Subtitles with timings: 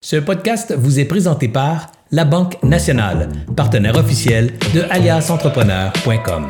[0.00, 6.48] Ce podcast vous est présenté par La Banque Nationale, partenaire officiel de aliasentrepreneur.com.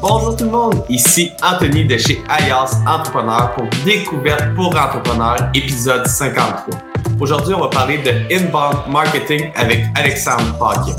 [0.00, 6.04] Bonjour tout le monde, ici Anthony de chez Alias Entrepreneur pour Découverte pour entrepreneurs, épisode
[6.04, 6.76] 53.
[7.20, 10.98] Aujourd'hui, on va parler de inbound marketing avec Alexandre Paquet.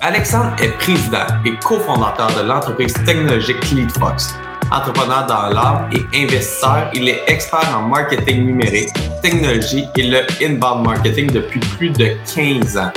[0.00, 4.34] Alexandre est président et cofondateur de l'entreprise technologique LeadFox
[4.72, 6.90] entrepreneur dans l'art et investisseur.
[6.94, 8.88] Il est expert en marketing numérique,
[9.20, 12.90] technologie et le inbound marketing depuis plus de 15 ans.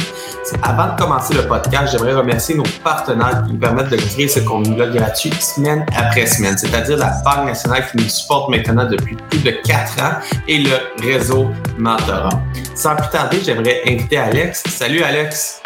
[0.61, 4.39] Avant de commencer le podcast, j'aimerais remercier nos partenaires qui nous permettent de créer ce
[4.39, 9.39] contenu-là gratuit semaine après semaine, c'est-à-dire la Banque nationale qui nous supporte maintenant depuis plus
[9.39, 10.13] de 4 ans
[10.47, 11.49] et le réseau
[11.79, 12.41] Mentorat.
[12.75, 14.63] Sans plus tarder, j'aimerais inviter Alex.
[14.67, 15.61] Salut Alex.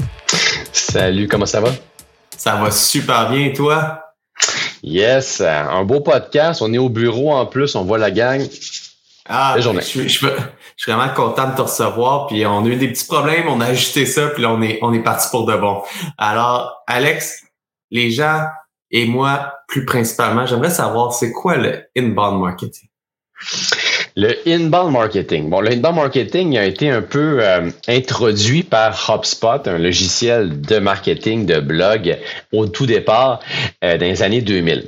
[0.72, 1.70] Salut, comment ça va?
[2.38, 4.09] Ça va super bien, et toi?
[4.90, 6.64] Yes, un beau podcast.
[6.64, 8.42] On est au bureau en plus, on voit la gang.
[9.28, 10.26] Ah, Je, suis
[10.88, 12.26] vraiment content de te recevoir.
[12.26, 14.80] Puis on a eu des petits problèmes, on a ajusté ça, puis là on est
[14.82, 15.84] on est parti pour de bon.
[16.18, 17.44] Alors, Alex,
[17.92, 18.48] les gens
[18.90, 22.90] et moi plus principalement, j'aimerais savoir c'est quoi le inbound marketing?
[24.22, 25.50] Le inbound marketing.
[25.50, 30.78] Bon, le inbound marketing a été un peu euh, introduit par HubSpot, un logiciel de
[30.78, 32.18] marketing de blog
[32.52, 33.40] au tout départ
[33.82, 34.88] euh, dans les années 2000.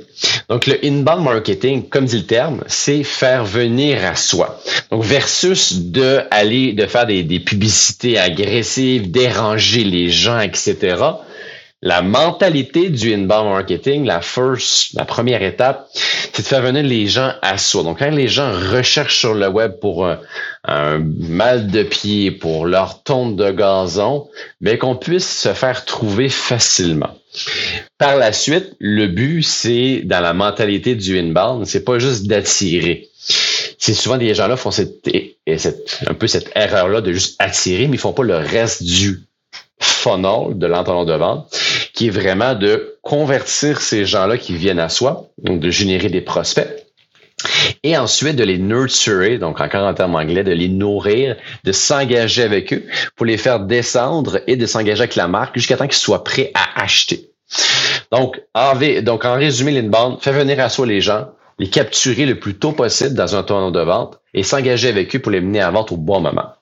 [0.50, 4.60] Donc, le inbound marketing, comme dit le terme, c'est faire venir à soi.
[4.90, 10.96] Donc, versus de aller, de faire des, des publicités agressives, déranger les gens, etc
[11.82, 15.88] la mentalité du inbound marketing, la first, la première étape,
[16.32, 17.82] c'est de faire venir les gens à soi.
[17.82, 23.02] Donc, quand les gens recherchent sur le web pour un, mal de pied, pour leur
[23.02, 24.28] tonte de gazon,
[24.60, 27.10] mais qu'on puisse se faire trouver facilement.
[27.98, 33.08] Par la suite, le but, c'est dans la mentalité du inbound, c'est pas juste d'attirer.
[33.78, 35.08] C'est souvent des gens-là font cette,
[36.06, 39.22] un peu cette erreur-là de juste attirer, mais ils font pas le reste du
[39.82, 41.48] funnel de l'entendant de vente,
[41.94, 46.20] qui est vraiment de convertir ces gens-là qui viennent à soi, donc de générer des
[46.20, 46.68] prospects.
[47.82, 52.42] Et ensuite de les nurturer, donc encore en termes anglais, de les nourrir, de s'engager
[52.42, 52.84] avec eux
[53.16, 56.52] pour les faire descendre et de s'engager avec la marque jusqu'à temps qu'ils soient prêts
[56.54, 57.30] à acheter.
[58.12, 62.38] Donc, en, donc, en résumé, l'inbound, fait venir à soi les gens, les capturer le
[62.38, 65.60] plus tôt possible dans un tournoi de vente et s'engager avec eux pour les mener
[65.60, 66.52] à vente au bon moment.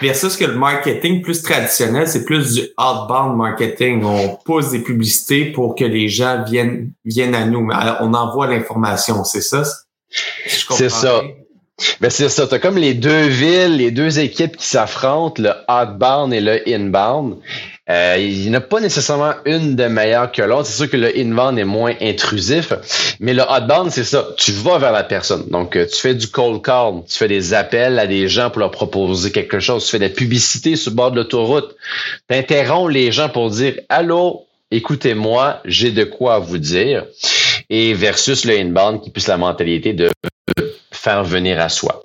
[0.00, 4.02] Versus que le marketing plus traditionnel, c'est plus du outbound marketing.
[4.04, 7.60] On pose des publicités pour que les gens viennent, viennent à nous.
[7.60, 9.62] Mais on envoie l'information, c'est ça?
[10.48, 11.22] C'est ça.
[12.00, 12.46] Ben c'est ça.
[12.46, 16.68] Tu as comme les deux villes, les deux équipes qui s'affrontent, le outbound et le
[16.68, 17.38] inbound.
[17.88, 20.66] Euh, il n'y a pas nécessairement une de meilleure que l'autre.
[20.66, 22.72] C'est sûr que le inbound est moins intrusif,
[23.18, 24.28] mais le outbound, c'est ça.
[24.36, 25.48] Tu vas vers la personne.
[25.48, 28.60] Donc, euh, tu fais du cold call, tu fais des appels à des gens pour
[28.60, 31.74] leur proposer quelque chose, tu fais des publicités sur le bord de l'autoroute,
[32.28, 37.06] tu interromps les gens pour dire Allô, écoutez-moi, j'ai de quoi vous dire.
[37.70, 40.10] Et versus le inbound qui puisse la mentalité de
[40.92, 42.04] faire venir à soi.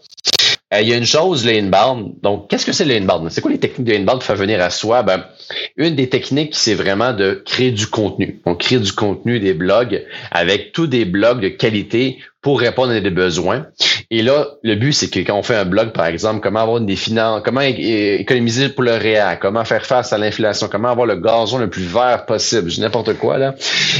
[0.73, 2.15] Euh, il y a une chose, le inbound.
[2.23, 3.29] Donc, qu'est-ce que c'est le inbound?
[3.29, 5.03] C'est quoi les techniques de inbound pour faire venir à soi?
[5.03, 5.25] Ben,
[5.77, 8.41] une des techniques, c'est vraiment de créer du contenu.
[8.45, 12.99] On crée du contenu des blogs avec tous des blogs de qualité pour répondre à
[12.99, 13.65] des besoins.
[14.11, 16.79] Et là, le but, c'est que quand on fait un blog, par exemple, comment avoir
[16.79, 21.15] des finances, comment économiser pour le réel, comment faire face à l'inflation, comment avoir le
[21.15, 23.55] gazon le plus vert possible, n'importe quoi, là.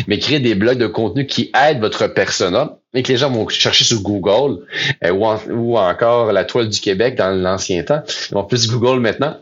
[0.06, 3.48] Mais créer des blogs de contenu qui aident votre persona et que les gens vont
[3.50, 4.60] chercher sur Google
[5.04, 8.04] euh, ou, ou encore la toile du Québec dans l'ancien temps.
[8.30, 9.38] Ils vont plus Google maintenant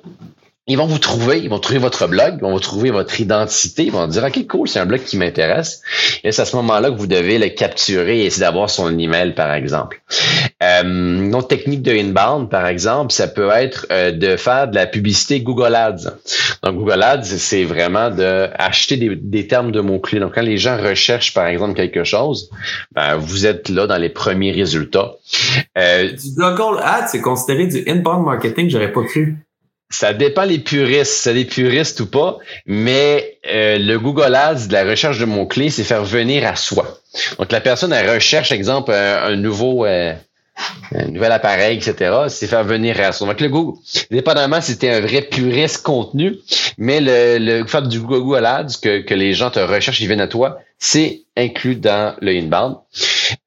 [0.66, 3.84] ils vont vous trouver, ils vont trouver votre blog, ils vont vous trouver votre identité,
[3.84, 5.82] ils vont dire OK, cool, c'est un blog qui m'intéresse.
[6.24, 9.34] Et c'est à ce moment-là que vous devez le capturer et essayer d'avoir son email,
[9.34, 10.02] par exemple.
[10.64, 14.76] Euh, une autre technique de inbound, par exemple, ça peut être euh, de faire de
[14.76, 16.14] la publicité Google Ads.
[16.64, 20.22] Donc, Google Ads, c'est vraiment de acheter des, des termes de mots-clés.
[20.22, 22.50] Donc, quand les gens recherchent, par exemple, quelque chose,
[22.94, 25.16] ben, vous êtes là dans les premiers résultats.
[25.78, 29.38] Euh, du Google Ads, c'est considéré du inbound marketing, j'aurais pas cru.
[29.94, 34.74] Ça dépend les puristes, c'est des puristes ou pas, mais euh, le Google Ads de
[34.74, 36.98] la recherche de mots-clés, c'est faire venir à soi.
[37.38, 40.16] Donc la personne elle recherche, exemple, un, nouveau euh,
[40.96, 42.12] un nouvel appareil, etc.
[42.30, 43.28] C'est faire venir à soi.
[43.28, 43.78] Donc le Google,
[44.10, 46.38] dépendamment si c'était un vrai puriste contenu,
[46.80, 50.22] mais le, le fait du Google Ads que, que les gens te recherchent, ils viennent
[50.22, 52.78] à toi, c'est inclus dans le inbound.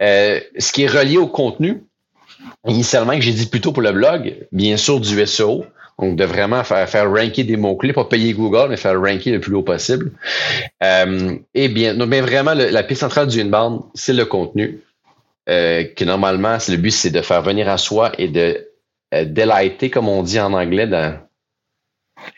[0.01, 1.83] Euh, ce qui est relié au contenu,
[2.69, 5.67] initialement que j'ai dit plutôt pour le blog, bien sûr du SEO.
[5.99, 9.41] Donc, de vraiment faire, faire ranker des mots-clés, pas payer Google, mais faire ranker le
[9.41, 10.13] plus haut possible.
[10.83, 14.81] Euh, et bien, donc, mais vraiment, la piste centrale du inbound, c'est le contenu.
[15.49, 18.69] Euh, que normalement, le but, c'est de faire venir à soi et de
[19.13, 20.87] delighter, comme on dit en anglais,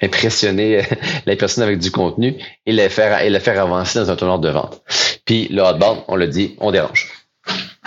[0.01, 0.83] d'impressionner
[1.27, 4.51] les personnes avec du contenu et les faire, les faire avancer dans un tournoi de
[4.51, 4.83] vente.
[5.25, 7.18] Puis le hotbound, on le dit, on dérange.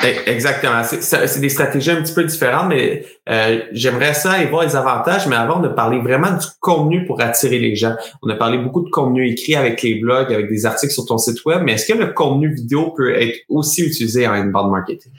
[0.04, 0.82] Eh, exactement.
[0.84, 5.28] C'est des stratégies un petit peu différentes, mais euh, j'aimerais ça et voir les avantages.
[5.28, 8.82] Mais avant de parler vraiment du contenu pour attirer les gens, on a parlé beaucoup
[8.82, 11.94] de contenu écrit avec les blogs, avec des articles sur ton site web, mais est-ce
[11.94, 15.12] que le contenu vidéo peut être aussi utilisé en inbound marketing?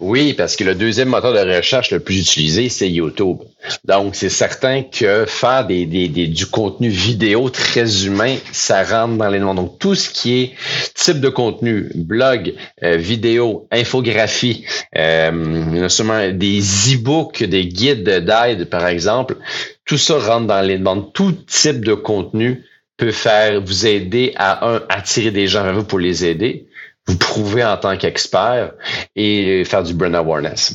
[0.00, 3.38] Oui, parce que le deuxième moteur de recherche le plus utilisé, c'est YouTube.
[3.84, 9.54] Donc, c'est certain que faire du contenu vidéo très humain, ça rentre dans les noms.
[9.54, 10.52] Donc, tout ce qui est
[10.94, 14.64] type de contenu, blog, euh, vidéo, infographie, graphie,
[14.96, 16.60] euh, des
[16.94, 19.36] e-books, des guides d'aide, par exemple.
[19.84, 21.12] Tout ça rentre dans les demandes.
[21.12, 22.64] Tout type de contenu
[23.00, 26.66] peut faire vous aider à attirer des gens vers vous pour les aider,
[27.06, 28.72] vous prouver en tant qu'expert
[29.16, 30.74] et faire du brand awareness.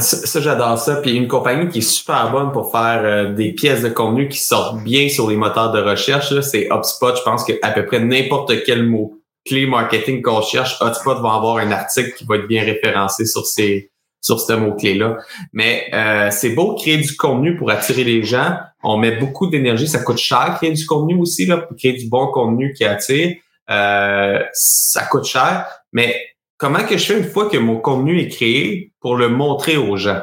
[0.00, 0.96] Ça, j'adore ça.
[0.96, 4.38] Puis une compagnie qui est super bonne pour faire euh, des pièces de contenu qui
[4.38, 7.14] sortent bien sur les moteurs de recherche, c'est HubSpot.
[7.16, 11.56] Je pense qu'à peu près n'importe quel mot clé marketing qu'on cherche, Hotspot va avoir
[11.58, 13.90] un article qui va être bien référencé sur ces
[14.20, 15.16] sur ce mot-clé-là.
[15.52, 18.56] Mais euh, c'est beau créer du contenu pour attirer les gens.
[18.84, 19.88] On met beaucoup d'énergie.
[19.88, 23.34] Ça coûte cher créer du contenu aussi, là, pour créer du bon contenu qui attire.
[23.70, 25.66] Euh, ça coûte cher.
[25.92, 26.16] Mais
[26.56, 29.96] comment que je fais une fois que mon contenu est créé pour le montrer aux
[29.96, 30.22] gens?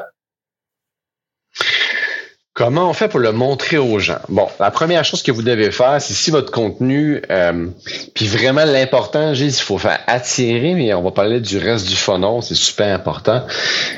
[2.60, 4.18] Comment on fait pour le montrer aux gens?
[4.28, 7.68] Bon, la première chose que vous devez faire, c'est si votre contenu, euh,
[8.14, 11.96] puis vraiment l'important, j'ai il faut faire attirer, mais on va parler du reste du
[11.96, 13.46] funnel, c'est super important.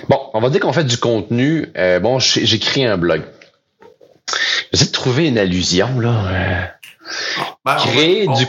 [0.09, 1.73] Bon, on va dire qu'on fait du contenu.
[1.77, 3.23] Euh, bon, j'écris un blog.
[4.73, 6.71] J'essaie de trouver une allusion, là.
[7.65, 8.47] Ben, créer du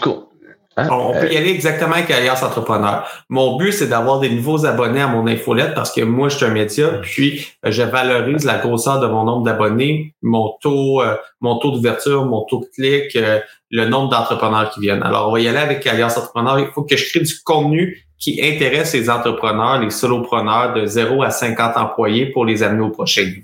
[0.76, 0.88] Hein?
[0.90, 3.08] On peut y aller exactement avec Alias Entrepreneur.
[3.30, 6.46] Mon but, c'est d'avoir des nouveaux abonnés à mon infolette parce que moi, je suis
[6.46, 11.16] un média, puis euh, je valorise la grosseur de mon nombre d'abonnés, mon taux, euh,
[11.42, 13.40] mon taux d'ouverture, mon taux de clic, euh,
[13.70, 15.04] le nombre d'entrepreneurs qui viennent.
[15.04, 16.60] Alors, on va y aller avec Alias Entrepreneur.
[16.60, 21.24] Il faut que je crée du contenu qui intéresse les entrepreneurs, les solopreneurs de 0
[21.24, 23.42] à 50 employés pour les amener au prochain niveau.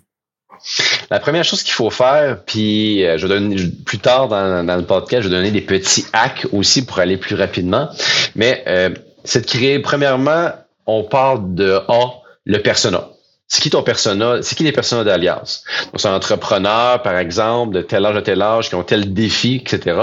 [1.09, 5.23] La première chose qu'il faut faire, puis euh, je donne plus tard dans, le podcast,
[5.23, 7.89] je vais donner des petits hacks aussi pour aller plus rapidement.
[8.35, 8.89] Mais euh,
[9.23, 10.51] c'est de créer, premièrement,
[10.85, 12.13] on parle de A,
[12.45, 13.09] le persona.
[13.47, 14.43] C'est qui ton persona?
[14.43, 15.63] C'est qui les personas d'Alliance?
[15.85, 19.11] Donc, c'est un entrepreneur, par exemple, de tel âge à tel âge, qui ont tel
[19.11, 19.97] défi, etc.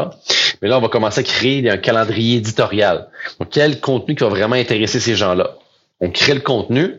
[0.60, 3.08] Mais là, on va commencer à créer un calendrier éditorial.
[3.38, 5.58] Donc, quel contenu qui va vraiment intéresser ces gens-là?
[6.00, 6.96] On crée le contenu.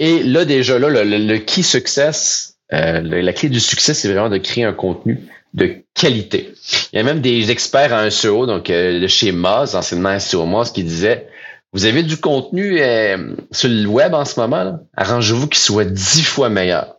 [0.00, 4.08] Et là, déjà, là, le, le, le key success, euh, la clé du succès, c'est
[4.08, 5.20] vraiment de créer un contenu
[5.54, 6.52] de qualité.
[6.92, 10.44] Il y a même des experts en SEO, donc euh, de chez Moz, anciennement SEO
[10.44, 11.26] Moz, qui disaient
[11.72, 16.22] Vous avez du contenu euh, sur le web en ce moment, arrangez-vous qu'il soit dix
[16.22, 16.96] fois meilleur.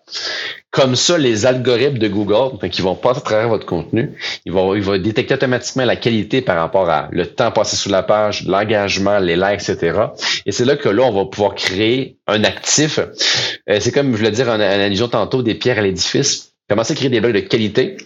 [0.71, 4.11] Comme ça, les algorithmes de Google, qui vont passer à travers votre contenu,
[4.45, 8.45] ils vont, détecter automatiquement la qualité par rapport à le temps passé sur la page,
[8.45, 9.99] l'engagement, les likes, etc.
[10.45, 12.99] Et c'est là que là, on va pouvoir créer un actif.
[12.99, 16.53] Euh, c'est comme je voulais dire en, en tantôt des pierres à l'édifice.
[16.69, 17.97] Commencer à créer des blocs de qualité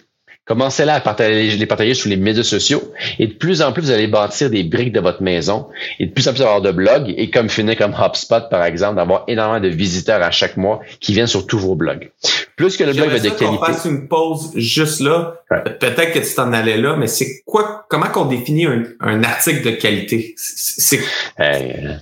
[0.45, 2.83] Commencez là à partager, les partager sur les médias sociaux
[3.17, 5.67] et de plus en plus, vous allez bâtir des briques de votre maison
[5.99, 8.97] et de plus en plus avoir de blogs et comme finir comme HubSpot, par exemple,
[8.97, 12.11] d'avoir énormément de visiteurs à chaque mois qui viennent sur tous vos blogs.
[12.57, 13.45] Plus que le blog de qualité.
[13.45, 15.35] On fasse une pause juste là.
[15.79, 18.65] Peut-être que tu t'en allais là, mais c'est quoi, comment qu'on définit
[19.00, 20.33] un, article de qualité?
[20.35, 21.00] C'est,
[21.39, 21.93] euh,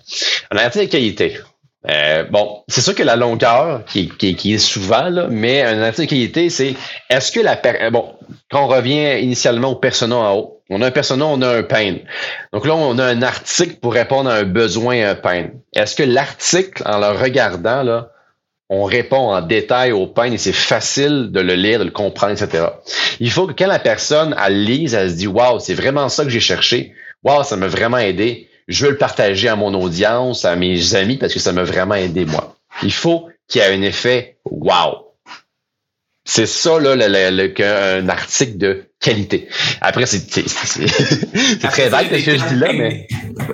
[0.50, 1.38] un article de qualité.
[1.90, 6.04] Euh, bon, c'est sûr que la longueur, qui, qui, est souvent, là, mais un article
[6.04, 6.76] de qualité, c'est
[7.10, 8.14] est-ce que la euh, bon,
[8.52, 11.64] quand on revient initialement au persona en haut, on a un persona, on a un
[11.64, 11.98] pain.
[12.54, 15.50] Donc là, on a un article pour répondre à un besoin, un pain.
[15.74, 18.12] Est-ce que l'article, en le regardant, là,
[18.70, 22.42] on répond en détail au pain et c'est facile de le lire, de le comprendre,
[22.42, 22.68] etc.
[23.20, 26.24] Il faut que quand la personne, elle lise, elle se dit, wow, c'est vraiment ça
[26.24, 26.94] que j'ai cherché.
[27.24, 31.18] Wow, ça m'a vraiment aidé je veux le partager à mon audience, à mes amis,
[31.18, 32.56] parce que ça m'a vraiment aidé moi.
[32.84, 35.11] Il faut qu'il y ait un effet wow.
[36.24, 39.48] C'est ça, là, le, le, un article de qualité.
[39.82, 43.08] Après, c'est très vague ce que je dis là, mais.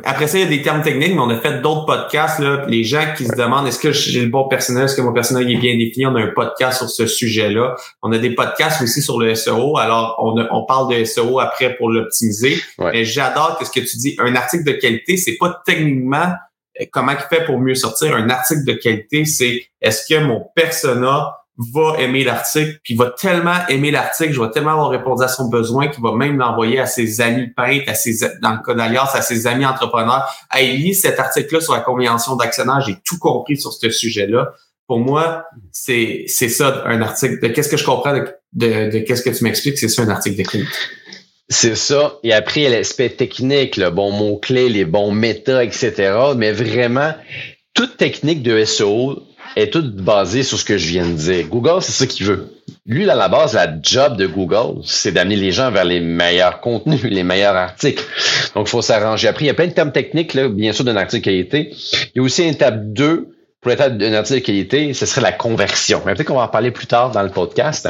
[0.04, 2.66] Après ça, il y a des termes techniques, mais on a fait d'autres podcasts, là.
[2.68, 5.50] Les gens qui se demandent est-ce que j'ai le bon personnel, est-ce que mon personnel
[5.50, 6.06] est bien défini?
[6.08, 7.76] On a un podcast sur ce sujet-là.
[8.04, 9.78] On a des podcasts aussi sur le SEO.
[9.78, 12.58] Alors, on, on parle de SEO après pour l'optimiser.
[12.80, 14.18] Mais j'adore ce que tu dis.
[14.20, 16.34] Un article de qualité, c'est pas techniquement
[16.82, 18.14] euh, comment il fait pour mieux sortir.
[18.14, 23.66] Un article de qualité, c'est est-ce que mon persona va aimer l'article, puis va tellement
[23.68, 26.86] aimer l'article, je vais tellement avoir répondu à son besoin qu'il va même l'envoyer à
[26.86, 30.28] ses amis peintres, à ses, dans le cas à ses amis entrepreneurs.
[30.54, 34.54] Hey, lis cet article-là sur la convention d'actionnaire, j'ai tout compris sur ce sujet-là.
[34.86, 37.42] Pour moi, c'est c'est ça un article.
[37.42, 40.38] De qu'est-ce que je comprends de, de, qu'est-ce que tu m'expliques, c'est ça un article
[40.38, 40.72] de qualité.
[41.50, 42.18] C'est ça.
[42.24, 46.14] Et après, il y a l'aspect technique, le bon mot-clé, les bons méta, etc.
[46.36, 47.14] Mais vraiment,
[47.74, 49.26] toute technique de SEO
[49.58, 51.48] est toute basée sur ce que je viens de dire.
[51.48, 52.54] Google, c'est ça qu'il veut.
[52.86, 56.62] Lui, à la base, la job de Google, c'est d'amener les gens vers les meilleurs
[56.62, 58.04] contenus, les meilleurs articles.
[58.56, 59.28] Donc, il faut s'arranger.
[59.28, 61.72] Après, il y a plein de termes techniques, là, bien sûr, d'un article qualité.
[62.16, 65.22] Il y a aussi une étape 2 pour l'étape d'un article de qualité, ce serait
[65.22, 66.00] la conversion.
[66.02, 67.90] Peut-être qu'on va en parler plus tard dans le podcast.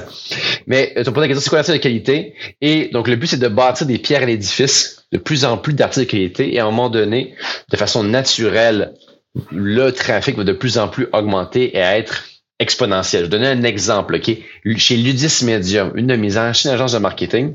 [0.66, 2.34] Mais tu poses la question, c'est quoi l'article de qualité?
[2.62, 5.74] Et donc, le but, c'est de bâtir des pierres à l'édifice, de plus en plus
[5.74, 7.36] d'articles de qualité, et à un moment donné,
[7.70, 8.94] de façon naturelle,
[9.52, 12.26] le trafic va de plus en plus augmenter et être
[12.60, 13.22] exponentiel.
[13.22, 14.16] Je vais donner un exemple.
[14.16, 14.38] ok?
[14.78, 17.54] Chez Ludis Medium, une de mes anciennes agences de marketing,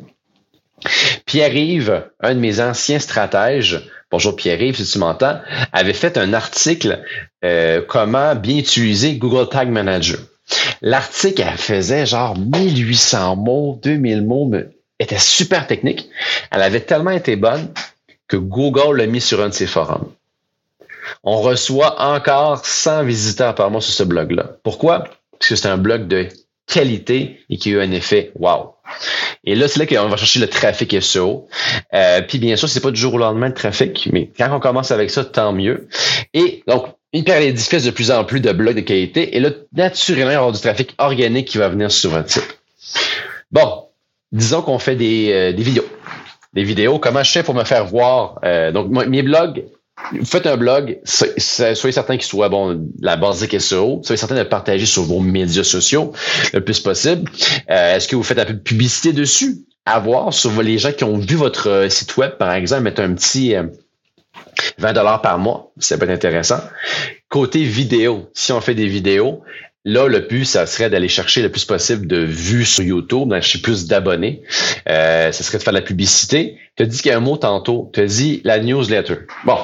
[1.27, 5.41] Pierre-Yves, un de mes anciens stratèges, bonjour Pierre-Yves si tu m'entends,
[5.73, 7.03] avait fait un article
[7.45, 10.19] euh, comment bien utiliser Google Tag Manager.
[10.81, 14.67] L'article, elle faisait genre 1800 mots, 2000 mots, mais
[14.99, 16.09] était super technique.
[16.51, 17.73] Elle avait tellement été bonne
[18.29, 20.13] que Google l'a mis sur un de ses forums.
[21.25, 24.57] On reçoit encore 100 visiteurs par mois sur ce blog-là.
[24.65, 25.05] Pourquoi?
[25.39, 26.29] Parce que c'est un blog de
[26.67, 28.75] qualité et qui a eu un effet wow.
[29.45, 31.49] Et là, c'est là qu'on va chercher le trafic SEO.
[31.95, 34.61] Euh, puis bien sûr, c'est pas du jour au lendemain le trafic, mais quand on
[34.61, 35.89] commence avec ça, tant mieux.
[36.35, 39.37] Et donc, il perd de plus en plus de blogs de qualité.
[39.37, 42.59] Et là, naturellement, il y aura du trafic organique qui va venir sur votre site.
[43.51, 43.85] Bon,
[44.31, 45.87] disons qu'on fait des, euh, des vidéos.
[46.55, 48.39] Des vidéos, comment je fais pour me faire voir?
[48.45, 49.65] Euh, donc, mes blogs,
[50.25, 54.49] faites un blog, soyez certain qu'il soit bon, la basique SEO, soyez certain de le
[54.49, 56.13] partager sur vos médias sociaux
[56.53, 57.31] le plus possible.
[57.71, 59.59] Euh, est-ce que vous faites un peu de publicité dessus?
[59.85, 63.03] À voir sur les gens qui ont vu votre euh, site web, par exemple, mettre
[63.03, 63.55] un petit
[64.79, 66.61] 20 euh, dollars par mois, ça peut être intéressant.
[67.29, 69.43] Côté vidéo, si on fait des vidéos,
[69.85, 73.43] Là, le but, ça serait d'aller chercher le plus possible de vues sur YouTube, d'aller
[73.43, 74.43] chercher plus d'abonnés.
[74.89, 76.57] Euh, ça serait de faire de la publicité.
[76.77, 77.91] Tu as dit qu'il y a un mot tantôt.
[77.93, 79.15] Tu as dit la newsletter.
[79.45, 79.59] Bon,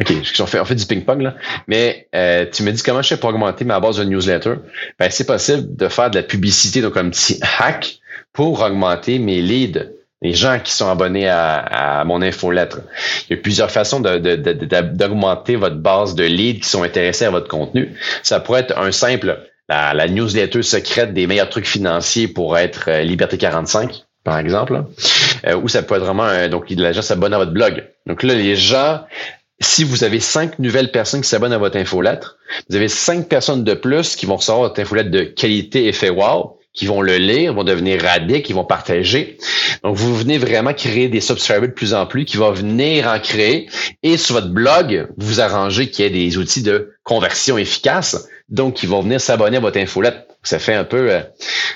[0.00, 1.34] OK, on fait, fait du ping-pong, là.
[1.68, 4.54] Mais euh, tu me dis comment je fais pour augmenter ma base de newsletter?
[4.98, 7.98] Ben, c'est possible de faire de la publicité, donc un petit hack
[8.32, 9.90] pour augmenter mes leads,
[10.22, 12.80] les gens qui sont abonnés à, mon infolettre.
[13.28, 17.48] Il y a plusieurs façons d'augmenter votre base de leads qui sont intéressés à votre
[17.48, 17.94] contenu.
[18.22, 23.02] Ça pourrait être un simple, la, newsletter secrète des meilleurs trucs financiers pour être euh,
[23.02, 24.84] Liberté 45 par exemple,
[25.48, 27.84] euh, ou ça peut être vraiment donc les gens s'abonnent à votre blog.
[28.06, 29.00] Donc là, les gens
[29.62, 32.38] si vous avez cinq nouvelles personnes qui s'abonnent à votre infolettre,
[32.68, 36.58] vous avez cinq personnes de plus qui vont recevoir votre infolettre de qualité effet wow,
[36.72, 39.36] qui vont le lire, vont devenir radés, qui vont partager.
[39.84, 43.18] Donc, vous venez vraiment créer des subscribers de plus en plus qui vont venir en
[43.18, 43.68] créer.
[44.02, 48.74] Et sur votre blog, vous arrangez qu'il y ait des outils de conversion efficaces, donc
[48.74, 51.20] qui vont venir s'abonner à votre infolette ça fait un peu euh,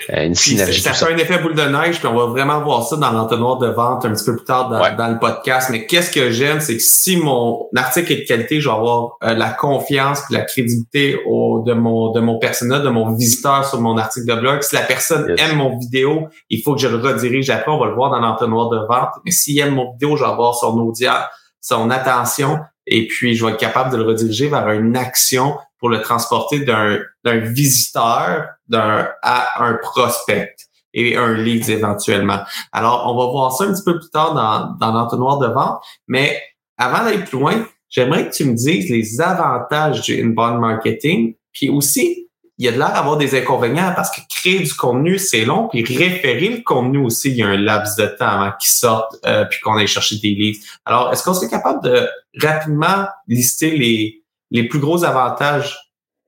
[0.09, 0.81] une synergie.
[0.81, 3.59] Ça, fait un effet boule de neige, puis on va vraiment voir ça dans l'entonnoir
[3.59, 5.71] de vente un petit peu plus tard dans, le podcast.
[5.71, 9.19] Mais qu'est-ce que j'aime, c'est que si mon article est de qualité, je vais avoir
[9.23, 13.65] euh, la confiance et la crédibilité au, de mon de mon personnel, de mon visiteur
[13.65, 14.63] sur mon article de blog.
[14.63, 17.71] Si la personne aime mon vidéo, il faut que je le redirige après.
[17.71, 19.11] On va le voir dans l'entonnoir de vente.
[19.25, 21.23] Mais s'il aime mon vidéo, je vais avoir son audience,
[21.61, 22.59] son attention,
[22.89, 26.61] et puis je vais être capable de le rediriger vers une action pour le transporter
[26.61, 30.55] d'un visiteur d'un à un prospect
[30.95, 32.41] et un lead éventuellement.
[32.73, 35.83] Alors, on va voir ça un petit peu plus tard dans, dans l'entonnoir de vente,
[36.09, 36.41] mais
[36.79, 41.69] avant d'aller plus loin, j'aimerais que tu me dises les avantages du inbound marketing, puis
[41.69, 42.29] aussi,
[42.59, 45.69] il y a de l'air d'avoir des inconvénients parce que créer du contenu, c'est long,
[45.69, 49.17] puis référer le contenu aussi, il y a un laps de temps avant qu'il sorte,
[49.27, 50.61] euh, puis qu'on aille chercher des leads.
[50.87, 52.09] Alors, est-ce qu'on serait capable de
[52.41, 55.79] rapidement lister les, les plus gros avantages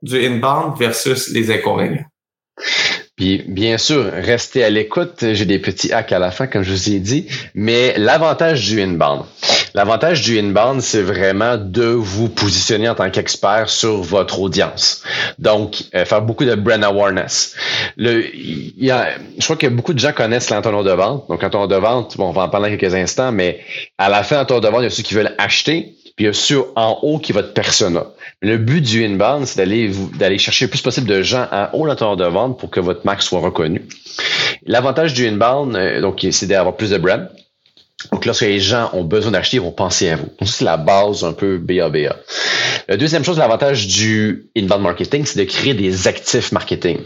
[0.02, 2.06] du inbound versus les inconvénients?
[3.18, 5.24] Puis bien sûr, restez à l'écoute.
[5.32, 7.26] J'ai des petits hacks à la fin, comme je vous ai dit.
[7.52, 9.24] Mais l'avantage du inbound.
[9.74, 15.02] L'avantage du inbound, c'est vraiment de vous positionner en tant qu'expert sur votre audience.
[15.38, 17.56] Donc, euh, faire beaucoup de brand awareness.
[17.96, 21.28] Le, y a, je crois que beaucoup de gens connaissent l'entonnoir de vente.
[21.28, 23.60] Donc, l'entonnoir de vente, bon, on va en parler dans quelques instants, mais
[23.98, 26.54] à la fin, l'entonnoir de vente, il y a ceux qui veulent acheter, puis il
[26.54, 28.08] y a en haut qui est votre persona.
[28.42, 31.86] Le but du inbound, c'est d'aller d'aller chercher le plus possible de gens en haut
[31.86, 33.86] l'entonnoir de vente pour que votre marque soit reconnue.
[34.66, 37.28] L'avantage du inbound, euh, donc, c'est d'avoir plus de brand.
[38.10, 40.28] Donc, lorsque les gens ont besoin d'acheter, ils vont penser à vous.
[40.44, 42.16] C'est la base un peu BABA.
[42.88, 46.98] La deuxième chose, l'avantage du inbound marketing, c'est de créer des actifs marketing.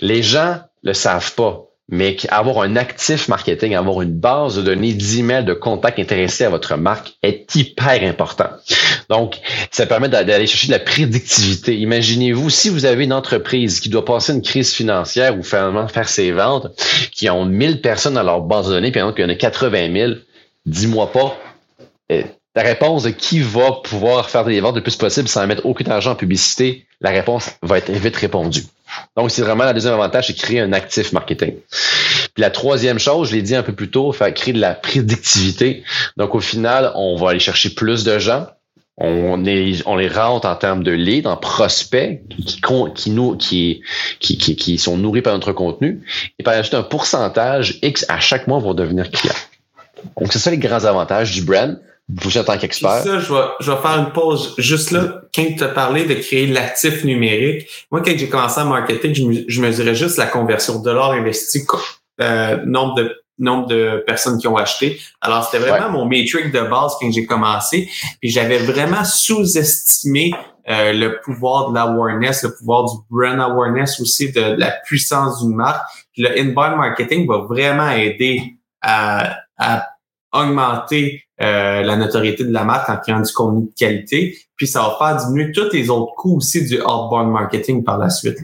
[0.00, 4.94] Les gens le savent pas, mais avoir un actif marketing, avoir une base de données
[4.94, 8.48] d'emails de contacts intéressés à votre marque est hyper important.
[9.10, 9.36] Donc,
[9.70, 11.76] ça permet d'aller chercher de la prédictivité.
[11.76, 16.08] Imaginez-vous, si vous avez une entreprise qui doit passer une crise financière ou finalement faire
[16.08, 16.68] ses ventes,
[17.12, 19.92] qui ont 1000 personnes dans leur base de données, puis qu'il y en a 80
[19.92, 20.12] 000,
[20.64, 21.36] dis-moi pas,
[22.12, 22.22] euh,
[22.54, 25.90] la réponse de qui va pouvoir faire des ventes le plus possible sans mettre aucun
[25.90, 28.62] argent en publicité, la réponse va être vite répondue.
[29.16, 31.54] Donc, c'est vraiment la deuxième avantage, c'est créer un actif marketing.
[32.34, 34.74] Puis la troisième chose, je l'ai dit un peu plus tôt, faire créer de la
[34.74, 35.84] prédictivité.
[36.16, 38.46] Donc, au final, on va aller chercher plus de gens.
[38.96, 42.60] On, les rentre en termes de leads, en prospects qui,
[42.94, 43.82] qui,
[44.20, 46.02] qui, qui, qui, sont nourris par notre contenu.
[46.38, 49.34] Et par juste un pourcentage X à chaque mois vont devenir clients.
[50.20, 53.02] Donc, c'est ça les grands avantages du brand vous en tant qu'expert.
[53.02, 55.22] Ça, je vais, je vais faire une pause juste là.
[55.34, 59.44] Quand tu as parlé de créer l'actif numérique, moi, quand j'ai commencé en marketing, je,
[59.48, 61.66] je mesurais juste la conversion de dollar investi,
[62.20, 65.00] euh, nombre de nombre de personnes qui ont acheté.
[65.20, 67.88] Alors, c'était vraiment mon métrique de base quand j'ai commencé.
[68.20, 70.32] Puis j'avais vraiment sous-estimé
[70.68, 75.56] euh, le pouvoir de l'awareness, le pouvoir du brand awareness aussi, de, la puissance d'une
[75.56, 75.82] marque.
[76.12, 79.88] Puis le inbound marketing va vraiment aider à, à
[80.34, 84.38] augmenter euh, la notoriété de la marque en créant du contenu de qualité.
[84.56, 88.10] Puis ça va faire diminuer tous les autres coûts aussi du outbound marketing par la
[88.10, 88.38] suite.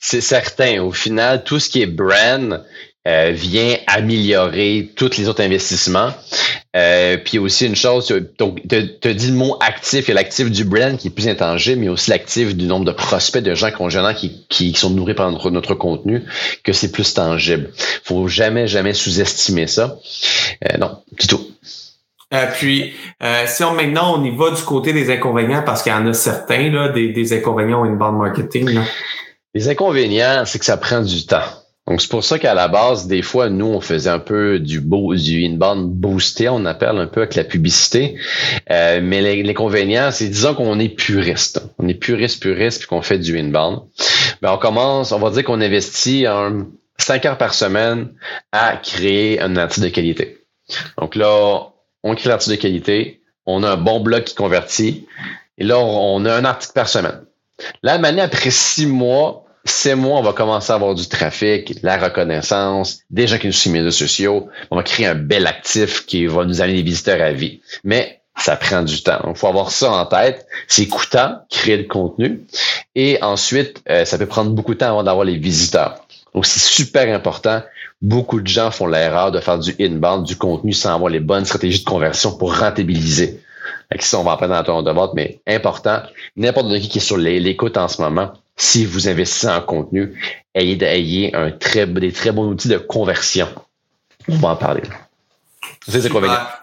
[0.00, 0.82] C'est certain.
[0.82, 2.64] Au final, tout ce qui est brand,
[3.06, 6.10] euh, vient améliorer tous les autres investissements.
[6.74, 10.14] Euh, puis aussi une chose, donc tu as dit le mot actif, il y a
[10.14, 13.54] l'actif du brand qui est plus intangible, mais aussi l'actif du nombre de prospects, de
[13.54, 16.22] gens conjoints qui, qui sont nourris par notre, notre contenu,
[16.64, 17.70] que c'est plus tangible.
[18.04, 19.96] faut jamais, jamais sous-estimer ça.
[20.64, 21.50] Euh, non, du tout.
[22.34, 25.92] Euh, puis, euh, si on maintenant on y va du côté des inconvénients, parce qu'il
[25.92, 28.68] y en a certains là, des, des inconvénients au inbound marketing.
[28.70, 28.82] Là.
[29.54, 31.44] Les inconvénients, c'est que ça prend du temps.
[31.86, 34.80] Donc, c'est pour ça qu'à la base, des fois, nous, on faisait un peu du
[34.80, 38.18] beau, du inbound boosté, on appelle un peu avec la publicité.
[38.70, 41.62] Euh, mais l'inconvénient, c'est disons qu'on est puriste.
[41.78, 43.82] On est puriste, puriste, puis qu'on fait du inbound.
[44.42, 46.66] Ben, on commence, on va dire qu'on investit en
[46.98, 48.08] 5 heures par semaine
[48.50, 50.38] à créer un article de qualité.
[50.98, 51.68] Donc là,
[52.02, 55.06] on crée l'article de qualité, on a un bon blog qui convertit,
[55.56, 57.20] et là, on a un article par semaine.
[57.82, 61.96] Là, maintenant, après six mois, c'est mois, on va commencer à avoir du trafic, la
[61.96, 64.48] reconnaissance, des gens qui nous suivent sur les réseaux sociaux.
[64.70, 67.60] On va créer un bel actif qui va nous amener des visiteurs à vie.
[67.84, 69.20] Mais ça prend du temps.
[69.28, 70.46] Il faut avoir ça en tête.
[70.68, 72.42] C'est coûtant, créer le contenu.
[72.94, 76.06] Et ensuite, euh, ça peut prendre beaucoup de temps avant d'avoir les visiteurs.
[76.34, 77.62] Donc, c'est super important.
[78.02, 81.46] Beaucoup de gens font l'erreur de faire du inbound, du contenu sans avoir les bonnes
[81.46, 83.40] stratégies de conversion pour rentabiliser.
[84.00, 86.02] ça, on va en prendre dans le de vente, mais important.
[86.36, 90.18] N'importe qui qui est sur l'écoute en ce moment, si vous investissez en contenu,
[90.54, 93.48] ayez, ayez un très, des très bons outils de conversion.
[94.28, 94.82] On va en parler.
[95.88, 96.10] C'est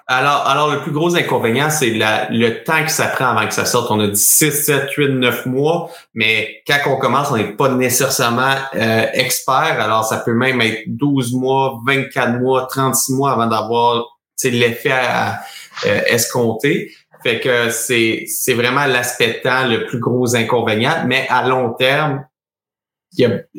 [0.08, 3.64] Alors, alors, le plus gros inconvénient, c'est le temps que ça prend avant que ça
[3.64, 3.90] sorte.
[3.90, 7.70] On a dit 6, 7, 8, 9 mois, mais quand on commence, on n'est pas
[7.70, 9.80] nécessairement euh, expert.
[9.80, 15.40] Alors, ça peut même être 12 mois, 24 mois, 36 mois avant d'avoir l'effet à,
[15.86, 16.92] euh, escompté.
[17.24, 22.26] Fait que c'est, c'est vraiment l'aspect temps le plus gros inconvénient, mais à long terme,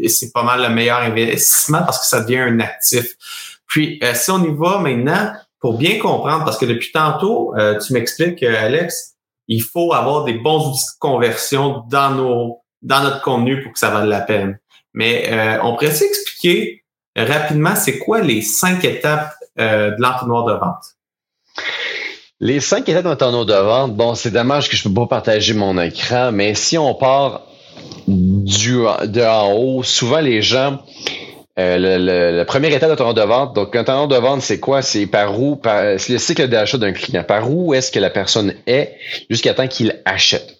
[0.06, 3.14] c'est pas mal le meilleur investissement parce que ça devient un actif.
[3.66, 7.78] Puis, euh, si on y va maintenant, pour bien comprendre, parce que depuis tantôt, euh,
[7.78, 9.14] tu m'expliques, euh, Alex,
[9.48, 13.78] il faut avoir des bons outils de conversion dans nos dans notre contenu pour que
[13.78, 14.58] ça vaille la peine.
[14.92, 16.84] Mais on pourrait s'expliquer
[17.16, 20.84] rapidement, c'est quoi les cinq étapes de l'entonnoir de vente?
[22.40, 25.06] Les cinq étapes d'un tonneau de vente, bon, c'est dommage que je ne peux pas
[25.06, 27.42] partager mon écran, mais si on part
[28.08, 30.82] de en haut, souvent les gens,
[31.58, 34.58] euh, le, le, première étape d'un tonneau de vente, donc un tonneau de vente, c'est
[34.58, 34.82] quoi?
[34.82, 37.22] C'est par où, c'est le cycle d'achat d'un client.
[37.22, 38.96] Par où est-ce que la personne est
[39.30, 40.58] jusqu'à temps qu'il achète?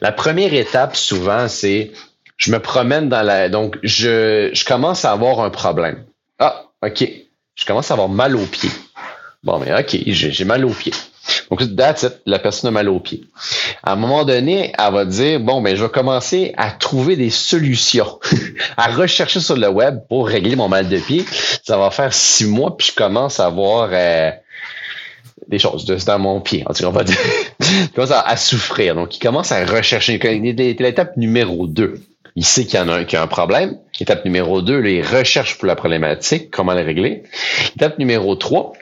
[0.00, 1.92] La première étape, souvent, c'est
[2.38, 3.50] je me promène dans la.
[3.50, 6.04] Donc, je, je commence à avoir un problème.
[6.38, 7.06] Ah, OK.
[7.54, 8.70] Je commence à avoir mal aux pieds.
[9.42, 10.94] Bon, mais OK, j'ai mal aux pieds.
[11.50, 13.24] Donc, that's la personne a mal aux pieds.
[13.82, 17.30] À un moment donné, elle va dire, bon, ben, je vais commencer à trouver des
[17.30, 18.18] solutions,
[18.76, 21.24] à rechercher sur le web pour régler mon mal de pied.
[21.64, 24.30] Ça va faire six mois, puis je commence à voir euh,
[25.48, 27.18] des choses dans mon pied, en tout cas, on va dire.
[27.60, 28.94] il commence à, souffrir.
[28.94, 30.18] Donc, il commence à rechercher.
[30.18, 32.00] L'étape numéro deux.
[32.36, 33.76] Il sait qu'il y en a un, qu'il y a un problème.
[34.00, 37.24] Étape numéro deux, il recherche pour la problématique, comment la régler.
[37.76, 38.72] Étape numéro trois,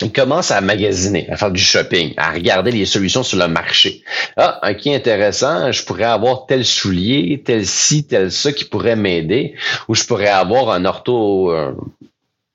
[0.00, 4.02] il commence à magasiner, à faire du shopping, à regarder les solutions sur le marché.
[4.36, 8.64] Ah, un qui est intéressant, je pourrais avoir tel soulier, tel ci, tel ça qui
[8.64, 9.54] pourrait m'aider,
[9.86, 11.76] ou je pourrais avoir un ortho, un,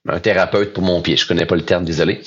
[0.10, 1.16] un, thérapeute pour mon pied.
[1.16, 2.22] Je connais pas le terme, désolé.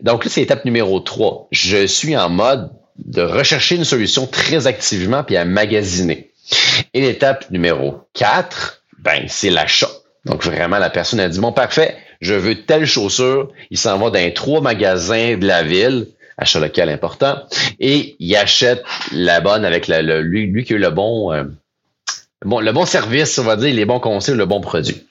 [0.00, 1.46] Donc là, c'est étape numéro 3.
[1.52, 6.32] Je suis en mode de rechercher une solution très activement puis à magasiner.
[6.92, 9.90] Et l'étape numéro 4, ben, c'est l'achat.
[10.24, 13.50] Donc vraiment, la personne a dit, bon, parfait, je veux telle chaussure.
[13.70, 16.06] Il s'en va dans trois magasins de la ville,
[16.38, 17.42] achat local important,
[17.80, 21.44] et il achète la bonne avec le, lui, qui a eu le bon, euh,
[22.44, 25.06] le bon service, on va dire, les bons conseils, le bon produit.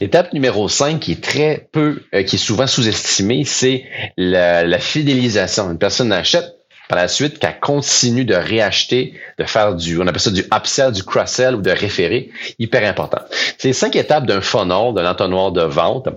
[0.00, 3.84] L'étape numéro 5 qui est très peu, euh, qui est souvent sous-estimée, c'est
[4.16, 5.70] la, fidélisation.
[5.70, 6.56] Une personne achète,
[6.88, 10.92] par la suite, qu'elle continue de réacheter, de faire du, on appelle ça du upsell,
[10.92, 13.20] du cross-sell ou de référer, hyper important.
[13.56, 16.08] C'est les cinq étapes d'un funnel, d'un entonnoir de vente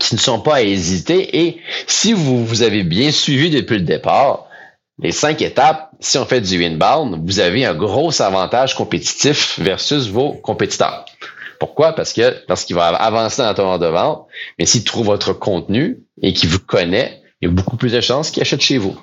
[0.00, 1.44] qui ne sont pas à hésiter.
[1.44, 4.46] Et si vous, vous avez bien suivi depuis le départ,
[5.00, 10.08] les cinq étapes, si on fait du inbound, vous avez un gros avantage compétitif versus
[10.08, 11.04] vos compétiteurs.
[11.58, 11.92] Pourquoi?
[11.92, 14.26] Parce que lorsqu'il va avancer dans l'entonnoir de vente,
[14.58, 18.00] mais s'il trouve votre contenu et qu'il vous connaît, il y a beaucoup plus de
[18.00, 18.96] chances qu'il achète chez vous.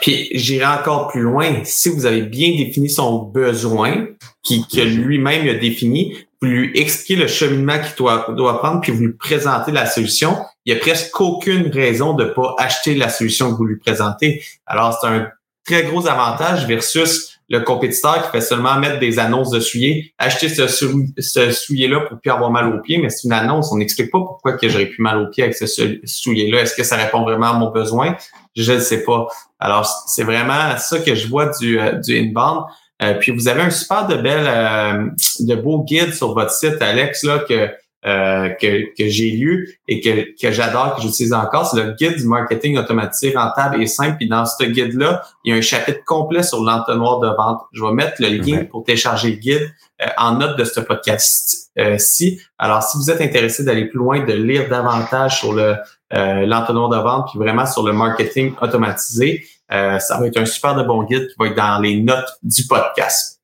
[0.00, 1.62] Puis j'irai encore plus loin.
[1.64, 4.06] Si vous avez bien défini son besoin,
[4.42, 8.92] qui, que lui-même a défini, vous lui expliquez le cheminement qu'il doit, doit prendre, puis
[8.92, 12.94] vous lui présentez la solution, il n'y a presque aucune raison de ne pas acheter
[12.94, 14.42] la solution que vous lui présentez.
[14.66, 15.28] Alors, c'est un
[15.64, 20.12] très gros avantage versus le compétiteur qui fait seulement mettre des annonces de souliers.
[20.18, 23.72] Acheter ce, ce soulier-là pour plus avoir mal aux pieds, mais c'est une annonce.
[23.72, 25.66] On n'explique pas pourquoi que j'aurais plus mal aux pieds avec ce
[26.04, 26.60] soulier-là.
[26.60, 28.16] Est-ce que ça répond vraiment à mon besoin?
[28.54, 29.28] Je ne sais pas.
[29.58, 32.64] Alors, c'est vraiment ça que je vois du, euh, du inbound.
[33.02, 35.08] Euh, puis vous avez un super de bel, euh,
[35.40, 37.68] de beau guide sur votre site, Alex, là, que
[38.06, 42.16] euh, que, que j'ai lu et que, que j'adore, que j'utilise encore, c'est le guide
[42.16, 44.18] du marketing automatisé rentable et simple.
[44.18, 47.60] Puis dans ce guide-là, il y a un chapitre complet sur l'entonnoir de vente.
[47.72, 49.74] Je vais mettre le lien pour télécharger le guide
[50.16, 52.40] en note de ce podcast-ci.
[52.56, 55.74] Alors, si vous êtes intéressé d'aller plus loin, de lire davantage sur le
[56.10, 60.74] l'entonnoir de vente, puis vraiment sur le marketing automatisé, euh, ça va être un super
[60.74, 63.38] de bon guide qui va être dans les notes du podcast.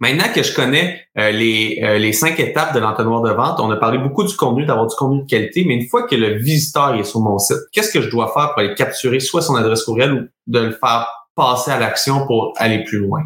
[0.00, 3.70] Maintenant que je connais euh, les, euh, les cinq étapes de l'entonnoir de vente, on
[3.70, 6.36] a parlé beaucoup du contenu, d'avoir du contenu de qualité, mais une fois que le
[6.36, 9.54] visiteur est sur mon site, qu'est-ce que je dois faire pour aller capturer soit son
[9.54, 13.22] adresse courriel ou de le faire passer à l'action pour aller plus loin?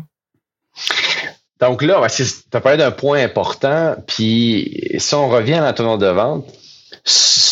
[1.59, 6.07] Donc là, tu as parlé d'un point important, puis si on revient à l'entonnoir de
[6.07, 6.45] vente,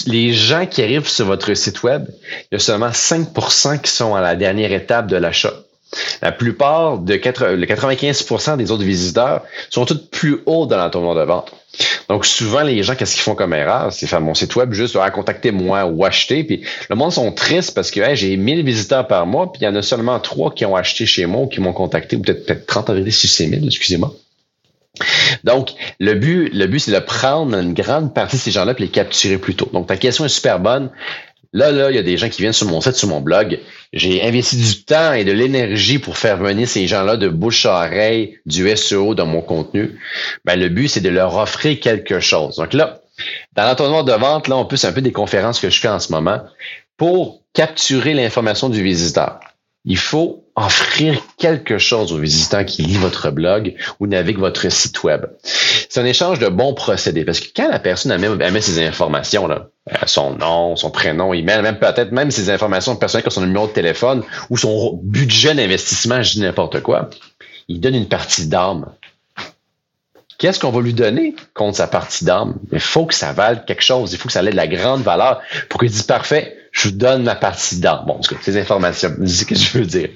[0.07, 2.07] les gens qui arrivent sur votre site web,
[2.51, 5.53] il y a seulement 5% qui sont à la dernière étape de l'achat.
[6.23, 11.53] La plupart de 95% des autres visiteurs sont tous plus hauts dans l'entonnoir de vente.
[12.09, 14.97] Donc souvent les gens qu'est-ce qu'ils font comme erreur, c'est faire mon site web juste
[14.97, 19.07] à contacter moi ou acheter puis le monde sont tristes parce que j'ai 1000 visiteurs
[19.07, 21.47] par mois puis il y en a seulement 3 qui ont acheté chez moi ou
[21.47, 24.14] qui m'ont contacté ou peut-être peut-être 30 en si c'est 1000, excusez-moi.
[25.44, 28.83] Donc, le but, le but, c'est de prendre une grande partie de ces gens-là et
[28.83, 29.68] les capturer plus tôt.
[29.72, 30.90] Donc, ta question est super bonne.
[31.52, 33.61] Là, là, il y a des gens qui viennent sur mon site, sur mon blog.
[33.92, 37.87] J'ai investi du temps et de l'énergie pour faire venir ces gens-là de bouche à
[37.87, 39.98] oreille, du SEO dans mon contenu.
[40.44, 42.57] Ben, le but, c'est de leur offrir quelque chose.
[42.57, 43.00] Donc là,
[43.54, 45.88] dans l'entonnoir de vente, là, on peut, c'est un peu des conférences que je fais
[45.88, 46.40] en ce moment
[46.96, 49.38] pour capturer l'information du visiteur
[49.85, 55.03] il faut offrir quelque chose aux visiteurs qui lisent votre blog ou naviguent votre site
[55.03, 55.27] web.
[55.43, 58.85] C'est un échange de bons procédés parce que quand la personne a met, met ses
[58.85, 63.33] informations, là, euh, son nom, son prénom, email, même peut-être même ses informations personnelles comme
[63.33, 67.11] son numéro de téléphone ou son budget d'investissement, je dis n'importe quoi,
[67.69, 68.87] il donne une partie d'âme.
[70.38, 72.57] Qu'est-ce qu'on va lui donner contre sa partie d'âme?
[72.73, 74.12] Il faut que ça vale quelque chose.
[74.12, 76.94] Il faut que ça ait de la grande valeur pour qu'il dise parfait, je vous
[76.94, 78.04] donne ma partie d'âme.
[78.06, 80.10] Bon, en tout cas, ces informations, c'est ce que je veux dire.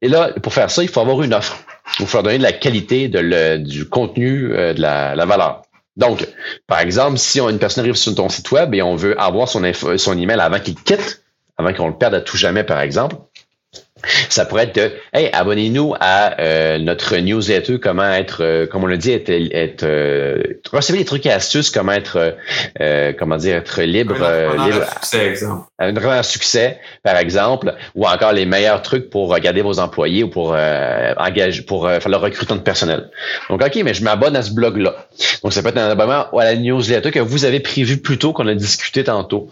[0.00, 1.58] Et là, pour faire ça, il faut avoir une offre.
[2.00, 5.62] Il faut donner de la qualité, du contenu, euh, de la, valeur.
[5.96, 6.26] Donc,
[6.66, 9.62] par exemple, si une personne arrive sur ton site web et on veut avoir son,
[9.96, 11.22] son email avant qu'il quitte,
[11.58, 13.16] avant qu'on le perde à tout jamais, par exemple,
[14.28, 18.86] ça pourrait être de Hey, abonnez-nous à euh, notre newsletter, comment être, euh, comme on
[18.86, 20.42] l'a dit, être, être euh,
[20.72, 22.36] recevez des trucs et astuces, comment être
[23.18, 24.22] comment dire, être libre.
[24.22, 25.64] Un libre succès, exemple.
[25.78, 30.56] Un succès, par exemple, ou encore les meilleurs trucs pour regarder vos employés ou pour
[31.16, 33.10] engager pour faire le recrutement de personnel.
[33.48, 34.94] Donc, OK, mais je m'abonne à ce blog-là.
[35.42, 38.32] Donc, ça peut être un abonnement à la newsletter que vous avez prévu plus tôt
[38.32, 39.50] qu'on a discuté tantôt.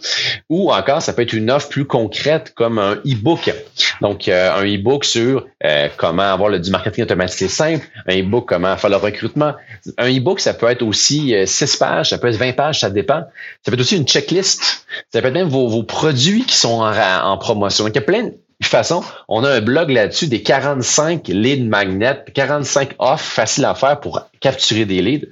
[0.48, 3.52] Ou encore, ça peut être une offre plus concrète comme un e-book.
[4.00, 8.48] Donc, euh, un e-book sur euh, comment avoir le, du marketing automatisé simple, un e-book
[8.48, 9.54] comment faire le recrutement.
[9.98, 13.22] Un e-book, ça peut être aussi 6 pages, ça peut être 20 pages, ça dépend.
[13.62, 14.86] Ça peut être aussi une checklist.
[15.12, 17.86] Ça peut être même vos, produits qui sont en, en promotion.
[17.88, 18.30] Il y a plein
[18.60, 23.74] de façon, on a un blog là-dessus des 45 lead magnets, 45 offres faciles à
[23.74, 25.26] faire pour capturer des leads.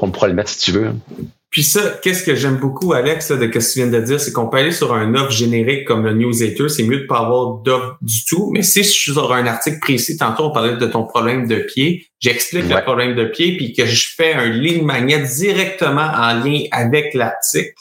[0.00, 0.94] On pourra le mettre si tu veux.
[1.56, 4.30] Puis ça, qu'est-ce que j'aime beaucoup, Alex, de ce que tu viens de dire, c'est
[4.30, 6.68] qu'on peut aller sur un offre générique comme le newsletter.
[6.68, 8.50] C'est mieux de pas avoir d'offre du tout.
[8.52, 11.56] Mais si je suis sur un article précis, tantôt on parlait de ton problème de
[11.56, 16.34] pied, j'explique le problème de pied, puis que je fais un lead magnet directement en
[16.44, 17.72] lien avec l'article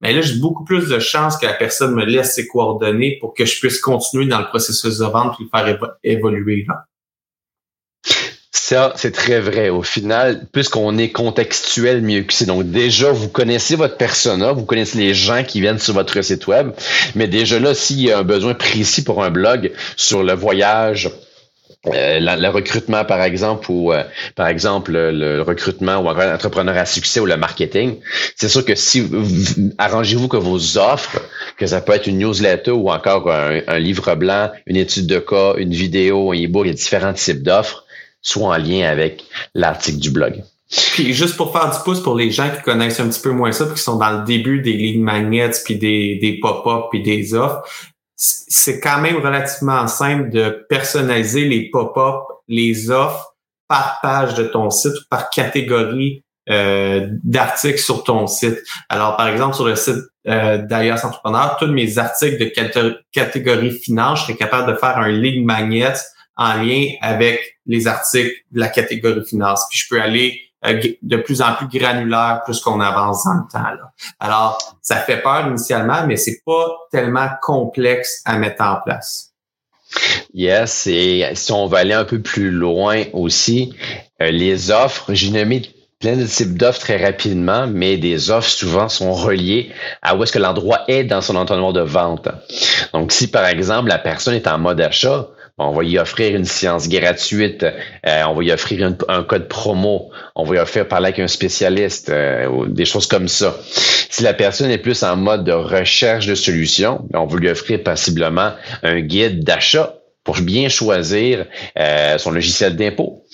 [0.00, 3.34] mais là, j'ai beaucoup plus de chances que la personne me laisse ses coordonnées pour
[3.34, 6.66] que je puisse continuer dans le processus de vente et le faire évoluer.
[8.54, 9.70] Ça, c'est très vrai.
[9.70, 12.44] Au final, puisqu'on est contextuel mieux que c'est.
[12.44, 16.46] Donc, déjà, vous connaissez votre persona, vous connaissez les gens qui viennent sur votre site
[16.46, 16.70] web,
[17.14, 21.10] mais déjà là, s'il y a un besoin précis pour un blog sur le voyage,
[21.86, 24.04] euh, le recrutement, par exemple, ou euh,
[24.36, 27.96] par exemple le, recrutement ou encore l'entrepreneur à succès ou le marketing,
[28.36, 29.10] c'est sûr que si
[29.78, 31.20] arrangez-vous que vos offres,
[31.56, 35.54] que ça peut être une newsletter ou encore un, livre blanc, une étude de cas,
[35.56, 37.84] une vidéo, un e-book, il y a différents types d'offres,
[38.22, 40.42] soient en lien avec l'article du blog.
[40.92, 43.52] Puis juste pour faire du pouce pour les gens qui connaissent un petit peu moins
[43.52, 47.02] ça, puis qui sont dans le début des lignes magnets, puis des, des pop-up, puis
[47.02, 47.62] des offres,
[48.16, 53.34] c'est quand même relativement simple de personnaliser les pop-up, les offres
[53.68, 58.58] par page de ton site ou par catégorie euh, d'articles sur ton site.
[58.88, 59.96] Alors, par exemple, sur le site
[60.28, 65.08] euh, d'Alias Entrepreneur, tous mes articles de catégorie finance, je serais capable de faire un
[65.08, 65.94] link magnet
[66.36, 69.64] en lien avec les articles de la catégorie finance.
[69.70, 73.50] Puis je peux aller euh, de plus en plus granulaire plus qu'on avance dans le
[73.50, 73.70] temps.
[73.70, 73.92] Là.
[74.20, 79.32] Alors, ça fait peur initialement, mais c'est pas tellement complexe à mettre en place.
[80.32, 83.74] Yes, et si on va aller un peu plus loin aussi,
[84.22, 85.62] euh, les offres, j'ai nommé
[85.98, 90.32] plein de types d'offres très rapidement, mais des offres souvent sont reliées à où est-ce
[90.32, 92.28] que l'endroit est dans son entonnoir de vente.
[92.92, 95.28] Donc, si par exemple la personne est en mode achat,
[95.68, 100.10] on va y offrir une séance gratuite, euh, on va y offrir un, code promo,
[100.34, 103.56] on va y offrir parler avec un spécialiste, euh, des choses comme ça.
[104.10, 107.82] Si la personne est plus en mode de recherche de solutions, on va lui offrir
[107.82, 111.46] possiblement un guide d'achat pour bien choisir
[111.78, 113.24] euh, son logiciel d'impôt.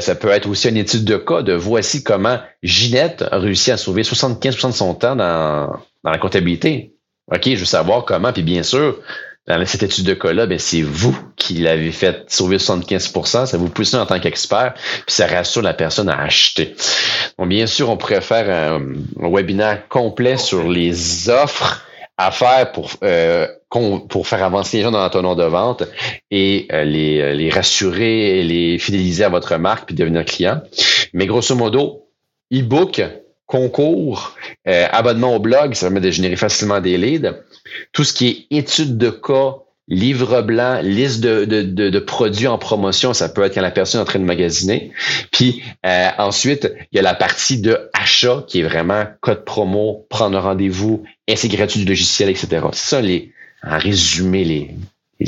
[0.00, 3.76] ça peut être aussi une étude de cas de voici comment Ginette a réussi à
[3.76, 5.72] sauver 75% de son temps dans,
[6.04, 6.94] dans la comptabilité.
[7.30, 8.98] OK, je veux savoir comment, puis bien sûr,
[9.48, 13.68] dans cette étude de cas-là, ben, c'est vous qui l'avez fait sauver 75% ça vous
[13.68, 16.74] pousse en tant qu'expert, puis ça rassure la personne à acheter.
[17.38, 18.82] Donc, bien sûr, on pourrait faire un,
[19.16, 21.84] webinaire complet sur les offres
[22.16, 23.46] à faire pour euh,
[24.08, 25.84] pour faire avancer les gens dans l'entonnoir de vente
[26.30, 30.60] et euh, les, euh, les rassurer et les fidéliser à votre marque puis devenir client.
[31.12, 32.08] Mais grosso modo,
[32.52, 33.02] e-book,
[33.48, 37.34] concours, abonnement au blog, ça permet de générer facilement des leads
[37.92, 39.56] tout ce qui est étude de cas,
[39.88, 44.00] livre blanc, liste de, de, de, produits en promotion, ça peut être quand la personne
[44.00, 44.92] est en train de magasiner.
[45.32, 50.06] Puis euh, ensuite, il y a la partie de achat qui est vraiment code promo,
[50.10, 52.66] prendre rendez-vous, essai gratuit du logiciel, etc.
[52.72, 53.32] C'est ça les,
[53.62, 54.74] en résumé les,
[55.20, 55.26] les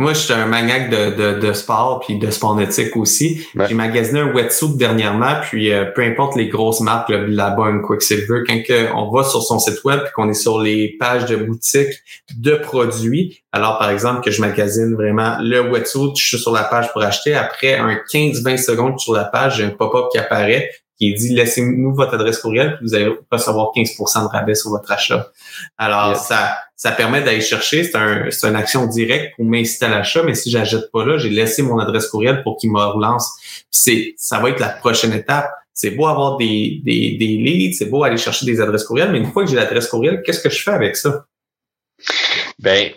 [0.00, 3.46] moi, je suis un maniaque de, de, de sport puis de sport nautique aussi.
[3.68, 8.40] J'ai magasiné un wetsuit dernièrement, puis euh, peu importe les grosses marques, le Billabong, Quicksilver,
[8.46, 8.58] quand
[8.94, 11.92] on va sur son site web puis qu'on est sur les pages de boutique
[12.34, 16.64] de produits, alors par exemple que je magasine vraiment le wetsuit, je suis sur la
[16.64, 20.70] page pour acheter, après un 15-20 secondes sur la page, j'ai un pop-up qui apparaît
[21.00, 24.90] qui dit laissez-nous votre adresse courriel puis vous allez recevoir 15 de rabais sur votre
[24.92, 25.32] achat.
[25.78, 29.88] Alors ça ça permet d'aller chercher, c'est un c'est une action directe pour m'inciter à
[29.88, 33.32] l'achat, mais si j'achète pas là, j'ai laissé mon adresse courriel pour qu'il me relance.
[33.70, 35.50] C'est ça va être la prochaine étape.
[35.72, 39.18] C'est beau avoir des, des, des leads, c'est beau aller chercher des adresses courriel, mais
[39.18, 41.24] une fois que j'ai l'adresse courriel, qu'est-ce que je fais avec ça?
[42.58, 42.90] Ben,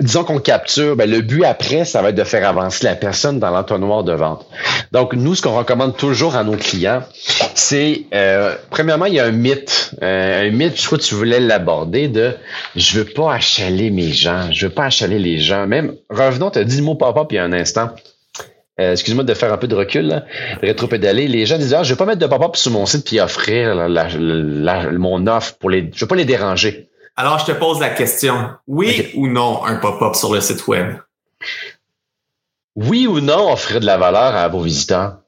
[0.00, 3.38] disons qu'on capture, ben, le but après, ça va être de faire avancer la personne
[3.38, 4.46] dans l'entonnoir de vente.
[4.92, 7.02] Donc, nous, ce qu'on recommande toujours à nos clients,
[7.54, 9.94] c'est, euh, premièrement, il y a un mythe.
[10.02, 12.34] Euh, un mythe, je crois que tu voulais l'aborder de
[12.76, 15.66] je veux pas achaler mes gens, je veux pas achaler les gens.
[15.66, 17.90] Même, revenons, tu as dit le mot papa puis un instant.
[18.80, 20.24] Euh, excuse-moi de faire un peu de recul, là,
[20.62, 21.28] rétro-pédaler.
[21.28, 23.74] Les gens disent, ah, je vais pas mettre de pop-up sur mon site puis offrir
[23.76, 26.89] mon offre pour les, je veux pas les déranger.
[27.16, 28.50] Alors, je te pose la question.
[28.66, 30.96] Oui ou non un pop-up sur le site web?
[32.76, 35.18] Oui ou non offrir de la valeur à vos visiteurs?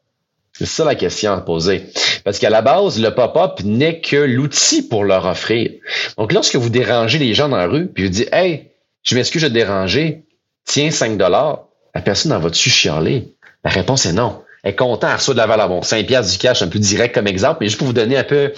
[0.53, 1.87] C'est ça la question à poser.
[2.25, 5.71] Parce qu'à la base, le pop-up n'est que l'outil pour leur offrir.
[6.19, 8.71] Donc, lorsque vous dérangez les gens dans la rue, puis vous dites, hey,
[9.03, 10.25] je m'excuse de te déranger,
[10.65, 11.65] tiens 5 dollars,
[11.95, 13.35] la personne en va-tu chialer?
[13.65, 14.43] La réponse est non.
[14.63, 15.69] Elle est content, elle reçoit de la valeur.
[15.69, 18.17] Bon, 5 piastres du cash, un peu direct comme exemple, mais juste pour vous donner
[18.17, 18.53] un peu,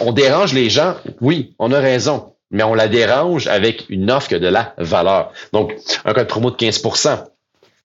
[0.00, 0.96] on dérange les gens.
[1.20, 5.32] Oui, on a raison mais on la dérange avec une offre de la valeur.
[5.52, 7.26] Donc, un code promo de 15%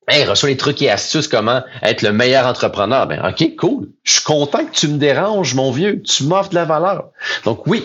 [0.08, 3.06] Hey, reçois les trucs et astuces, comment être le meilleur entrepreneur.
[3.06, 3.90] Ben, OK, cool.
[4.04, 6.02] Je suis content que tu me déranges, mon vieux.
[6.02, 7.10] Tu m'offres de la valeur.
[7.46, 7.84] Donc, oui.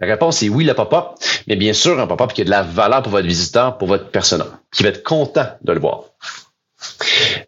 [0.00, 1.16] La réponse est oui, le pop-up.
[1.48, 4.08] Mais bien sûr, un pop-up qui a de la valeur pour votre visiteur, pour votre
[4.10, 6.04] personnel, qui va être content de le voir.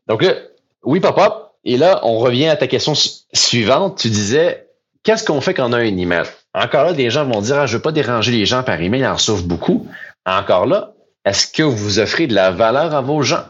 [0.09, 0.35] Donc là,
[0.83, 1.35] oui, pop-up.
[1.65, 2.95] Et là, on revient à ta question
[3.33, 3.99] suivante.
[3.99, 4.69] Tu disais,
[5.03, 6.25] qu'est-ce qu'on fait quand on a un email?
[6.57, 9.01] Encore là, des gens vont dire, ah, je veux pas déranger les gens par email,
[9.01, 9.87] ils en reçoivent beaucoup.
[10.25, 10.95] Encore là,
[11.27, 13.45] est-ce que vous offrez de la valeur à vos gens?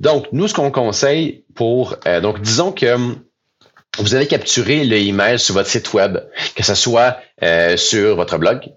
[0.00, 3.22] Donc, nous, ce qu'on conseille pour, euh, donc, disons que hum,
[3.98, 6.18] vous avez capturé le email sur votre site web,
[6.56, 8.72] que ce soit euh, sur votre blog,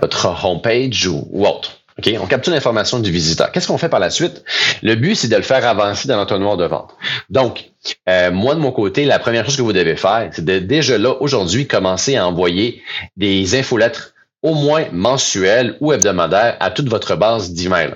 [0.00, 1.80] votre homepage ou, ou autre.
[1.98, 3.50] On capture l'information du visiteur.
[3.52, 4.44] Qu'est-ce qu'on fait par la suite?
[4.82, 6.94] Le but, c'est de le faire avancer dans l'entonnoir de vente.
[7.30, 7.70] Donc,
[8.08, 10.98] euh, moi, de mon côté, la première chose que vous devez faire, c'est de déjà
[10.98, 12.82] là, aujourd'hui, commencer à envoyer
[13.16, 17.94] des infolettres au moins mensuelles ou hebdomadaires à toute votre base d'emails.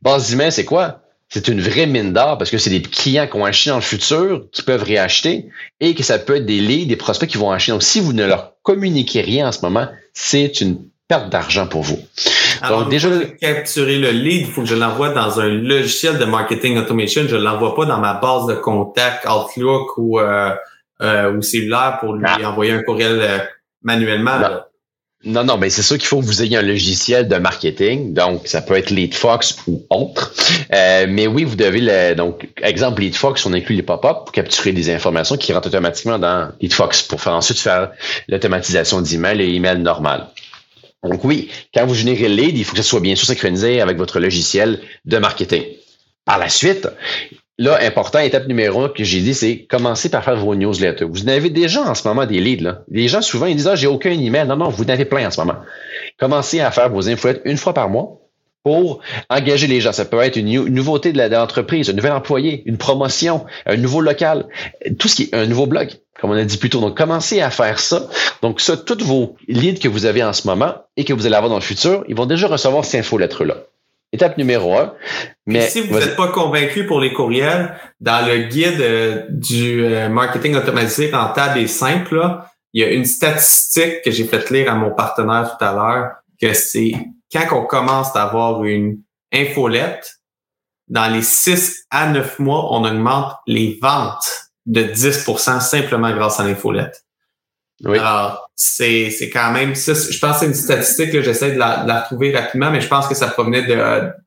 [0.00, 1.02] Base d'emails, c'est quoi?
[1.32, 3.82] c'est une vraie mine d'or parce que c'est des clients qui vont acheter dans le
[3.82, 5.48] futur, qui peuvent réacheter
[5.80, 7.72] et que ça peut être des leads, des prospects qui vont acheter.
[7.72, 11.82] Donc, si vous ne leur communiquez rien en ce moment, c'est une perte d'argent pour
[11.82, 11.98] vous.
[12.62, 16.78] Alors, déjà, capturer le lead, il faut que je l'envoie dans un logiciel de marketing
[16.78, 17.22] automation.
[17.28, 20.54] Je l'envoie pas dans ma base de contact Outlook ou, euh,
[21.02, 22.48] euh, ou cellulaire pour lui ah.
[22.48, 23.38] envoyer un courriel euh,
[23.82, 24.38] manuellement.
[25.24, 28.12] Non, non, mais c'est sûr qu'il faut que vous ayez un logiciel de marketing.
[28.14, 30.32] Donc, ça peut être LeadFox ou autre.
[30.72, 34.72] Euh, mais oui, vous devez le, donc, exemple LeadFox, on inclut les pop-up pour capturer
[34.72, 37.90] des informations qui rentrent automatiquement dans LeadFox pour faire ensuite faire
[38.28, 40.26] l'automatisation d'email et email normal.
[41.02, 43.80] Donc oui, quand vous générez le lead, il faut que ce soit bien sûr synchronisé
[43.80, 45.64] avec votre logiciel de marketing.
[46.24, 46.88] Par la suite,
[47.58, 51.04] Là, important, étape numéro un que j'ai dit, c'est commencer par faire vos newsletters.
[51.04, 52.64] Vous en avez déjà en ce moment des leads.
[52.64, 52.82] Là.
[52.88, 54.46] Les gens, souvent, ils disent Ah, j'ai aucun email.
[54.48, 55.58] Non, non, vous en avez plein en ce moment.
[56.18, 58.20] Commencez à faire vos infolettes une fois par mois
[58.64, 59.92] pour engager les gens.
[59.92, 64.46] Ça peut être une, nouveauté de l'entreprise, un nouvel employé, une promotion, un nouveau local,
[64.98, 66.80] tout ce qui est un nouveau blog, comme on a dit plus tôt.
[66.80, 68.08] Donc, commencez à faire ça.
[68.42, 71.34] Donc, ça, tous vos leads que vous avez en ce moment et que vous allez
[71.34, 73.56] avoir dans le futur, ils vont déjà recevoir ces infolettres-là.
[74.12, 74.92] Étape numéro un.
[75.46, 80.10] Mais si vous n'êtes pas convaincu pour les courriels, dans le guide euh, du euh,
[80.10, 84.70] marketing automatisé rentable et simple, là, il y a une statistique que j'ai fait lire
[84.70, 86.92] à mon partenaire tout à l'heure, que c'est
[87.32, 88.98] quand on commence à avoir une
[89.32, 90.18] infolette,
[90.88, 96.44] dans les 6 à 9 mois, on augmente les ventes de 10% simplement grâce à
[96.44, 97.04] l'infolette.
[97.84, 97.98] Oui.
[97.98, 99.94] Alors, c'est, c'est quand même ça.
[99.94, 102.80] Je pense que c'est une statistique, que j'essaie de la, de la retrouver rapidement, mais
[102.80, 103.66] je pense que ça provenait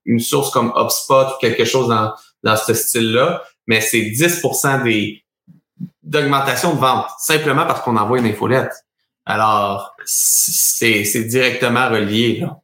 [0.06, 3.44] d'une source comme HubSpot ou quelque chose dans, dans ce style-là.
[3.68, 5.22] Mais c'est 10% des
[6.04, 8.72] d'augmentation de vente, simplement parce qu'on envoie une infolette.
[9.26, 12.40] Alors, c'est, c'est directement relié.
[12.42, 12.60] Là.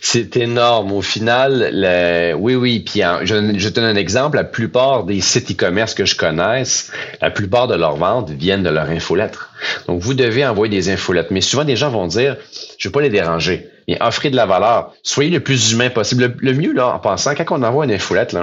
[0.00, 0.92] C'est énorme.
[0.92, 2.34] Au final, le...
[2.34, 2.80] oui, oui.
[2.80, 4.36] Puis je, je donne un exemple.
[4.36, 8.70] La plupart des sites e-commerce que je connaisse, la plupart de leurs ventes viennent de
[8.70, 9.52] leur infolettre.
[9.86, 11.30] Donc, vous devez envoyer des infolettes.
[11.30, 12.36] Mais souvent, des gens vont dire,
[12.78, 13.68] je ne veux pas les déranger.
[13.86, 14.92] Mais offrez de la valeur.
[15.02, 16.34] Soyez le plus humain possible.
[16.38, 18.36] Le, mieux, là, en pensant, quand on envoie une infolette,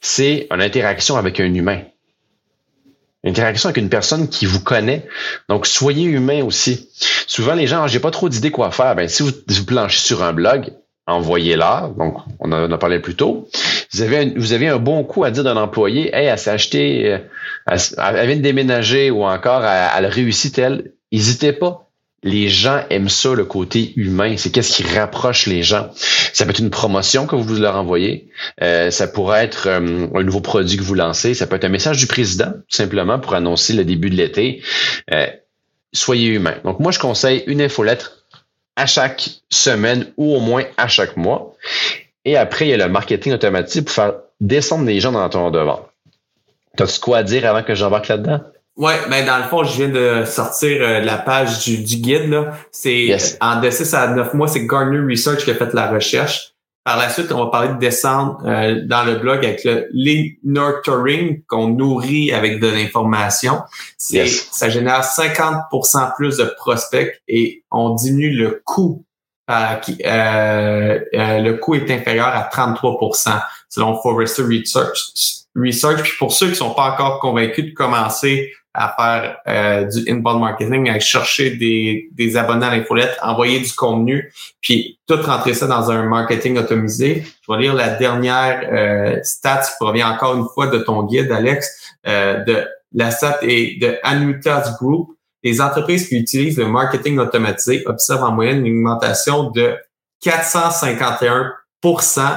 [0.00, 1.80] c'est une interaction avec un humain
[3.24, 5.06] interaction avec une personne qui vous connaît.
[5.48, 6.88] Donc, soyez humain aussi.
[7.26, 8.94] Souvent, les gens, j'ai pas trop d'idées quoi faire.
[8.94, 10.72] Ben, si vous, vous planchez sur un blog,
[11.06, 11.90] envoyez-la.
[11.98, 13.48] Donc, on en a parlé plus tôt.
[13.92, 16.50] Vous avez un, vous avez un bon coup à dire d'un employé, hey, elle s'est
[16.50, 17.18] achetée, euh,
[17.66, 20.92] elle, vient de déménager ou encore elle, elle réussit elle.
[21.10, 21.87] N'hésitez pas
[22.22, 24.36] les gens aiment ça, le côté humain.
[24.36, 25.90] C'est qu'est-ce qui rapproche les gens.
[26.32, 28.28] Ça peut être une promotion que vous leur envoyez.
[28.62, 31.34] Euh, ça pourrait être euh, un nouveau produit que vous lancez.
[31.34, 34.62] Ça peut être un message du président, tout simplement, pour annoncer le début de l'été.
[35.12, 35.28] Euh,
[35.92, 36.56] soyez humain.
[36.64, 38.24] Donc, moi, je conseille une infolettre
[38.74, 41.54] à chaque semaine ou au moins à chaque mois.
[42.24, 45.50] Et après, il y a le marketing automatique pour faire descendre les gens dans ton
[45.50, 45.88] de vente.
[46.76, 48.40] T'as-tu quoi à dire avant que j'embarque là-dedans?
[48.78, 52.30] Ouais, ben dans le fond, je viens de sortir euh, la page du, du guide.
[52.30, 52.52] là.
[52.70, 56.52] C'est en de 6 à 9 mois, c'est Gartner Research qui a fait la recherche.
[56.84, 60.36] Par la suite, on va parler de descendre euh, dans le blog avec le lead
[60.44, 63.60] nurturing qu'on nourrit avec de l'information.
[63.98, 69.04] C'est ça génère 50% plus de prospects et on diminue le coût.
[69.50, 74.98] Euh, qui, le coût est inférieur à 33% selon Forrester Research.
[75.56, 76.02] Research.
[76.02, 80.40] Puis pour ceux qui sont pas encore convaincus de commencer à faire euh, du inbound
[80.40, 85.66] marketing, à chercher des, des abonnés à l'infolette, envoyer du contenu, puis tout rentrer ça
[85.66, 87.24] dans un marketing automisé.
[87.42, 91.32] Je vais lire la dernière euh, stat qui provient encore une fois de ton guide,
[91.32, 91.96] Alex.
[92.06, 95.16] Euh, de la stat est de Annuitas Group.
[95.42, 99.76] Les entreprises qui utilisent le marketing automatisé observent en moyenne une augmentation de
[100.24, 101.52] 451%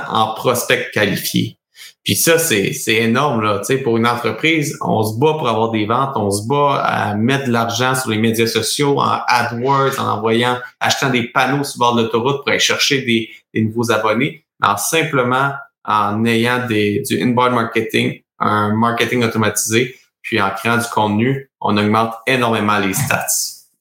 [0.09, 1.57] en prospects qualifiés.
[2.03, 3.41] Puis ça, c'est, c'est énorme.
[3.41, 3.61] Là.
[3.63, 7.15] sais, pour une entreprise, on se bat pour avoir des ventes, on se bat à
[7.15, 11.75] mettre de l'argent sur les médias sociaux, en AdWords, en envoyant, achetant des panneaux sur
[11.77, 14.45] le bord de l'autoroute pour aller chercher des, des nouveaux abonnés.
[14.61, 15.51] Alors, simplement
[15.85, 21.77] en ayant des, du inbound marketing, un marketing automatisé, puis en créant du contenu, on
[21.77, 23.27] augmente énormément les stats.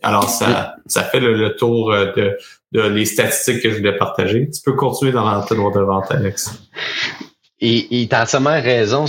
[0.02, 2.38] Alors, ça, ça fait le, tour euh, de,
[2.72, 4.48] de les statistiques que je voulais partager.
[4.50, 6.58] Tu peux continuer dans l'entonnoir de vente, Alex.
[7.62, 9.04] Et tu as entièrement raison.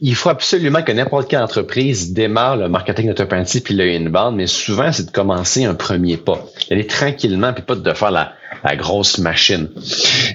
[0.00, 4.48] Il faut absolument que n'importe quelle entreprise démarre le marketing automatique puis le inbound, mais
[4.48, 6.44] souvent, c'est de commencer un premier pas.
[6.70, 8.32] Aller tranquillement puis pas de faire la,
[8.64, 9.68] la grosse machine.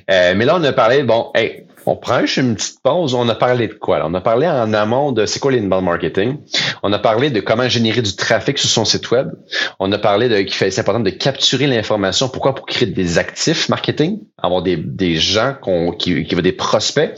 [0.09, 3.13] Euh, mais là, on a parlé, bon, hey, on prend une petite pause.
[3.13, 4.01] On a parlé de quoi?
[4.05, 6.37] on a parlé en amont de c'est quoi l'inbound marketing.
[6.83, 9.31] On a parlé de comment générer du trafic sur son site web.
[9.79, 12.29] On a parlé de qu'il c'est important de capturer l'information.
[12.29, 12.55] Pourquoi?
[12.55, 15.55] Pour créer des actifs marketing, avoir des, des gens
[15.97, 17.11] qui, qui veulent des prospects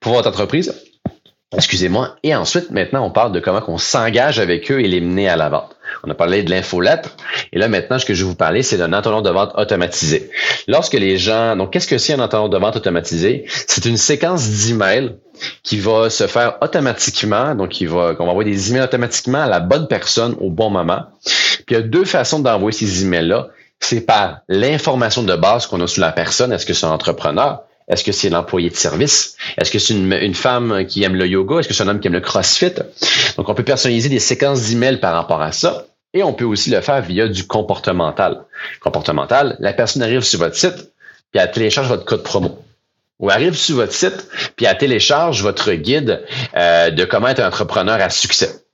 [0.00, 0.74] pour votre entreprise.
[1.56, 2.16] Excusez-moi.
[2.22, 5.36] Et ensuite, maintenant, on parle de comment on s'engage avec eux et les mener à
[5.36, 5.76] la vente.
[6.02, 7.10] On a parlé de l'infolettre.
[7.52, 10.30] Et là, maintenant, ce que je vais vous parler, c'est d'un entonnoir de vente automatisé.
[10.66, 13.44] Lorsque les gens, donc, qu'est-ce que c'est un entonnoir de vente automatisé?
[13.66, 15.16] C'est une séquence d'emails
[15.62, 17.54] qui va se faire automatiquement.
[17.54, 20.70] Donc, il va, on va envoyer des emails automatiquement à la bonne personne au bon
[20.70, 21.02] moment.
[21.24, 23.48] Puis, il y a deux façons d'envoyer ces emails-là.
[23.80, 26.52] C'est par l'information de base qu'on a sur la personne.
[26.52, 27.62] Est-ce que c'est un entrepreneur?
[27.88, 29.36] Est-ce que c'est l'employé de service?
[29.58, 31.58] Est-ce que c'est une, femme qui aime le yoga?
[31.58, 32.72] Est-ce que c'est un homme qui aime le crossfit?
[33.36, 35.86] Donc, on peut personnaliser des séquences d'emails par rapport à ça.
[36.14, 38.44] Et on peut aussi le faire via du comportemental.
[38.80, 40.92] Comportemental, la personne arrive sur votre site,
[41.32, 42.58] puis elle télécharge votre code promo.
[43.18, 46.22] Ou arrive sur votre site, puis elle télécharge votre guide
[46.56, 48.64] euh, de comment être entrepreneur à succès.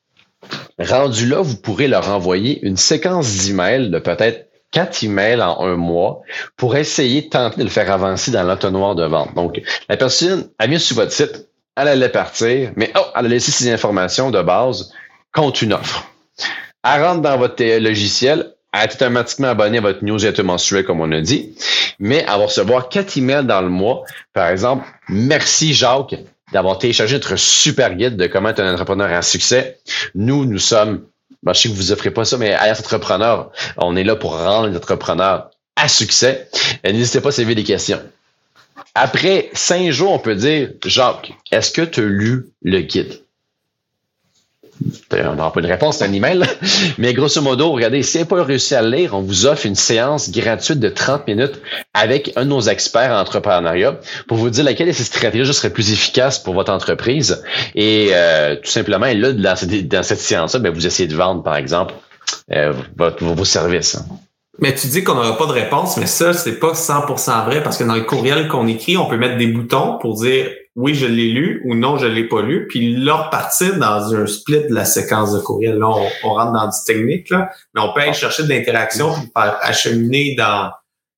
[0.78, 5.76] Rendu là, vous pourrez leur envoyer une séquence d'emails de peut-être quatre emails en un
[5.76, 6.22] mois
[6.56, 9.34] pour essayer de tenter de le faire avancer dans l'entonnoir de vente.
[9.34, 13.28] Donc, la personne, elle vient sur votre site, elle allait partir, mais oh, elle a
[13.28, 14.92] laissé ses informations de base
[15.32, 16.04] contre une offre.
[16.84, 21.12] Elle rentre dans votre logiciel, elle est automatiquement abonnée à votre newsletter mensuel, comme on
[21.12, 21.56] a dit,
[21.98, 24.04] mais elle va recevoir quatre emails dans le mois.
[24.32, 26.16] Par exemple, merci Jacques
[26.52, 29.78] d'avoir téléchargé notre super guide de comment être un entrepreneur à succès.
[30.14, 31.04] Nous, nous sommes
[31.42, 34.36] ben, je sais que vous offrez pas ça, mais Alias Entrepreneur, on est là pour
[34.36, 36.48] rendre les entrepreneurs à succès.
[36.84, 38.02] N'hésitez pas à s'élever des questions.
[38.94, 43.22] Après cinq jours, on peut dire, Jacques, est-ce que tu as lu le guide?
[45.12, 46.44] On n'aura pas de réponse, c'est un email.
[46.98, 49.66] Mais grosso modo, regardez, si vous n'avez pas réussi à le lire, on vous offre
[49.66, 51.60] une séance gratuite de 30 minutes
[51.94, 55.70] avec un de nos experts en entrepreneuriat pour vous dire laquelle de ces stratégies serait
[55.70, 57.42] plus efficace pour votre entreprise.
[57.74, 61.94] Et euh, tout simplement, là, dans cette, séance-là, ben, vous essayez de vendre, par exemple,
[62.52, 62.72] euh,
[63.20, 63.98] vos services.
[64.60, 67.78] Mais tu dis qu'on n'aura pas de réponse, mais ça, c'est pas 100% vrai parce
[67.78, 70.50] que dans le courriel qu'on écrit, on peut mettre des boutons pour dire
[70.80, 74.26] oui, je l'ai lu ou non, je l'ai pas lu, puis là, repartir dans un
[74.26, 75.78] split de la séquence de courriel.
[75.78, 75.88] Là,
[76.24, 79.58] on, rentre dans du technique, là, mais on peut aller chercher de l'interaction puis faire
[79.60, 80.70] acheminer dans,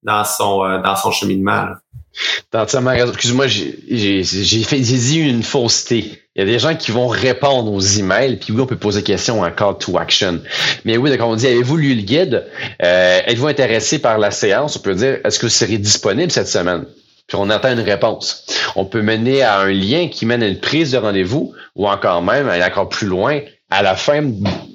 [0.03, 1.67] dans, son, euh, dans son cheminement.
[2.53, 4.25] Excuse-moi, j'ai
[4.65, 6.19] fait j'ai dit une fausseté.
[6.35, 9.01] Il y a des gens qui vont répondre aux emails, puis oui, on peut poser
[9.01, 10.41] des questions en call to action.
[10.85, 12.47] Mais oui, donc on dit, avez-vous lu le guide?
[12.83, 14.77] Euh, êtes-vous intéressé par la séance?
[14.77, 16.87] On peut dire, est-ce que vous serez disponible cette semaine?
[17.35, 18.47] On attend une réponse.
[18.77, 22.23] On peut mener à un lien qui mène à une prise de rendez-vous ou encore
[22.23, 23.41] même, aller encore plus loin,
[23.73, 24.23] à la fin,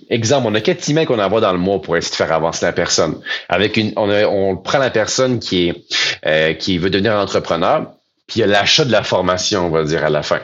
[0.09, 2.65] exemple, on a quatre emails qu'on envoie dans le mois pour essayer de faire avancer
[2.65, 3.21] la personne.
[3.47, 5.85] Avec une, on, prend la personne qui est
[6.25, 7.91] euh, qui veut devenir entrepreneur,
[8.25, 10.39] puis il y a l'achat de la formation, on va dire, à la fin.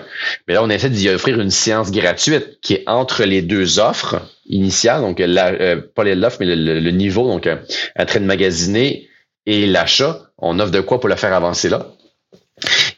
[0.48, 4.22] Mais là, on essaie d'y offrir une séance gratuite qui est entre les deux offres
[4.46, 7.60] initiales, donc la, euh, pas l'offre, mais le, niveau, donc un
[8.00, 9.10] euh, train de magasiner
[9.48, 10.20] et l'achat.
[10.38, 11.88] On offre de quoi pour le faire avancer là?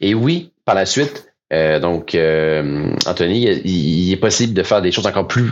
[0.01, 4.91] Et oui, par la suite, euh, donc, euh, Anthony, il, est possible de faire des
[4.91, 5.51] choses encore plus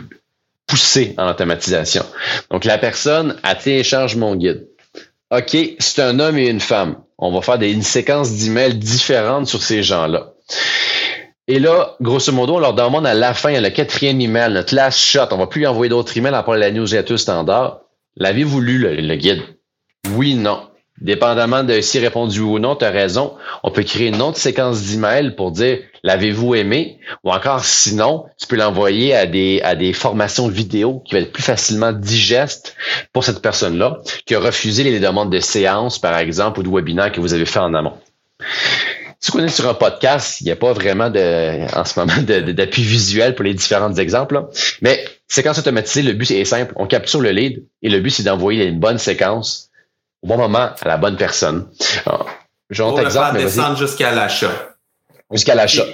[0.68, 2.04] poussées en automatisation.
[2.50, 4.68] Donc, la personne, a télécharge mon guide.
[5.32, 6.98] OK, c'est un homme et une femme.
[7.18, 10.34] On va faire une séquence d'emails différentes sur ces gens-là.
[11.48, 15.00] Et là, grosso modo, on leur demande à la fin, le quatrième email, notre last
[15.00, 15.28] shot.
[15.32, 17.82] On va plus lui envoyer d'autres emails à part la newsletter standard.
[18.16, 19.42] L'avez-vous lu, le guide?
[20.12, 20.70] Oui, non.
[21.02, 23.34] Dépendamment de si répondu ou non, tu as raison,
[23.64, 27.00] on peut créer une autre séquence d'emails pour dire l'avez-vous aimé?
[27.24, 31.32] Ou encore sinon, tu peux l'envoyer à des à des formations vidéo qui vont être
[31.32, 32.76] plus facilement digestes
[33.12, 37.12] pour cette personne-là qui a refusé les demandes de séances par exemple ou de webinaire
[37.12, 37.94] que vous avez fait en amont.
[39.24, 42.22] Si vous connaissez sur un podcast, il n'y a pas vraiment de, en ce moment
[42.24, 44.50] d'appui visuel pour les différents exemples.
[44.82, 46.74] Mais séquence automatisée, le but est simple.
[46.76, 49.70] On capture le lead et le but, c'est d'envoyer une bonne séquence
[50.24, 51.70] au bon moment à la bonne personne.
[52.06, 52.30] Alors,
[52.76, 54.76] Pour le faire descendre jusqu'à l'achat.
[55.32, 55.86] Jusqu'à l'achat.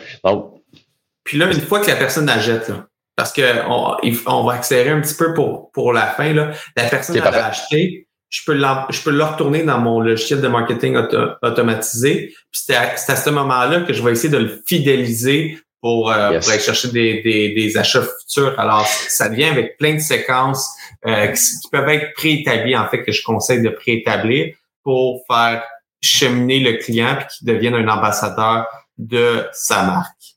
[1.23, 2.71] Puis là, une fois que la personne achète,
[3.15, 7.19] parce que on, va accélérer un petit peu pour, pour la fin, là, la personne
[7.19, 10.95] a acheté, je peux, je peux le retourner dans mon logiciel de marketing
[11.41, 12.33] automatisé.
[12.51, 16.59] Puis c'est à, ce moment-là que je vais essayer de le fidéliser pour, euh, aller
[16.59, 18.59] chercher des, des, des, achats futurs.
[18.59, 20.69] Alors, ça vient avec plein de séquences
[21.05, 25.63] euh, qui, peuvent être préétablies, en fait, que je conseille de préétablir pour faire
[26.01, 28.65] cheminer le client puis qu'il devienne un ambassadeur
[28.97, 30.35] de sa marque.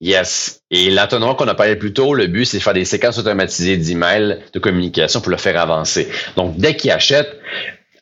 [0.00, 0.60] Yes.
[0.70, 3.78] Et l'entonnoir qu'on a parlé plus tôt, le but, c'est de faire des séquences automatisées
[3.78, 6.08] d'emails, de communication pour le faire avancer.
[6.36, 7.40] Donc, dès qu'il achète,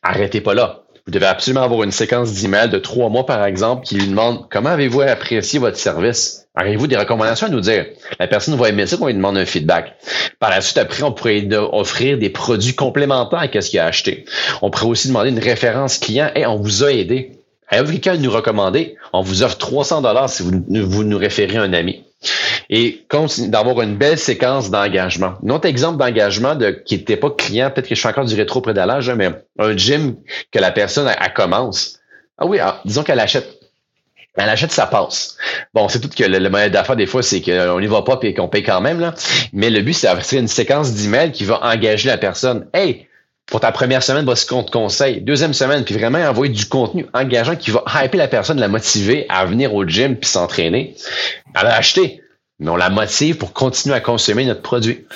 [0.02, 0.82] arrêtez pas là.
[1.05, 4.46] Vous devez absolument avoir une séquence d'emails de trois mois, par exemple, qui lui demande
[4.50, 6.46] comment avez-vous apprécié votre service?
[6.55, 7.86] Avez-vous des recommandations à nous dire?
[8.20, 9.96] La personne va aimer ça qu'on lui demande un feedback.
[10.38, 14.26] Par la suite, après, on pourrait offrir des produits complémentaires à ce qu'il a acheté.
[14.61, 16.30] On pourrait aussi demander une référence client.
[16.36, 17.32] et on vous a aidé.
[17.68, 18.96] Avez-vous quelqu'un à nous recommander?
[19.12, 22.05] On vous offre 300 dollars si vous, vous nous référez un ami.
[22.70, 23.04] Et
[23.48, 25.34] d'avoir une belle séquence d'engagement.
[25.44, 28.34] Un autre exemple d'engagement de, qui n'était pas client, peut-être que je fais encore du
[28.34, 30.16] rétro-prédalage, hein, mais un gym
[30.50, 31.98] que la personne elle, commence.
[32.38, 33.58] Ah oui, ah, disons qu'elle achète.
[34.36, 35.36] Elle achète sa passe.
[35.74, 38.32] Bon, c'est tout que le, modèle d'affaires, des fois, c'est qu'on n'y va pas et
[38.32, 38.98] qu'on paye quand même.
[38.98, 39.14] Là.
[39.52, 42.66] Mais le but, c'est d'avoir une séquence d'emails qui va engager la personne.
[42.72, 43.08] Hey,
[43.47, 45.20] pour ta première semaine, voici qu'on te conseille.
[45.20, 49.26] Deuxième semaine, puis vraiment envoyer du contenu engageant qui va hyper la personne, la motiver
[49.28, 50.95] à venir au gym puis s'entraîner.
[51.55, 52.22] Elle a acheté,
[52.59, 55.07] mais on la motive pour continuer à consommer notre produit.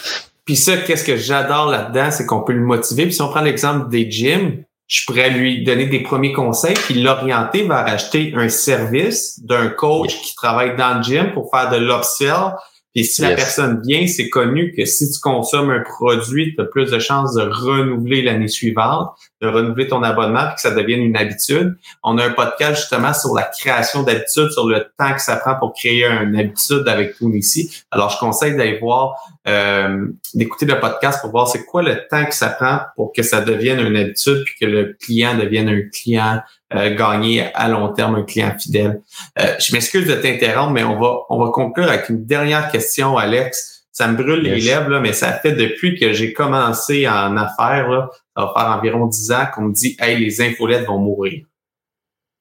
[0.44, 3.04] Puis ça, qu'est-ce que j'adore là-dedans, c'est qu'on peut le motiver.
[3.04, 7.02] Puis si on prend l'exemple des gyms, je pourrais lui donner des premiers conseils, puis
[7.02, 11.76] l'orienter vers acheter un service d'un coach qui travaille dans le gym pour faire de
[11.76, 12.54] l'upsell,
[12.96, 16.64] et si la personne vient, c'est connu que si tu consommes un produit, tu as
[16.64, 19.10] plus de chances de renouveler l'année suivante,
[19.42, 21.76] de renouveler ton abonnement, puis que ça devienne une habitude.
[22.02, 25.56] On a un podcast justement sur la création d'habitudes, sur le temps que ça prend
[25.56, 27.70] pour créer une habitude avec tout ici.
[27.90, 29.16] Alors, je conseille d'aller voir,
[29.46, 33.22] euh, d'écouter le podcast pour voir c'est quoi le temps que ça prend pour que
[33.22, 36.40] ça devienne une habitude, puis que le client devienne un client
[36.74, 39.02] euh, gagner à long terme un client fidèle.
[39.38, 43.16] Euh, je m'excuse de t'interrompre, mais on va, on va conclure avec une dernière question,
[43.16, 43.84] Alex.
[43.92, 47.88] Ça me brûle les lèvres, là, mais ça fait depuis que j'ai commencé en affaires,
[47.88, 51.46] là, ça va faire environ dix ans qu'on me dit Hey, les infolettes vont mourir.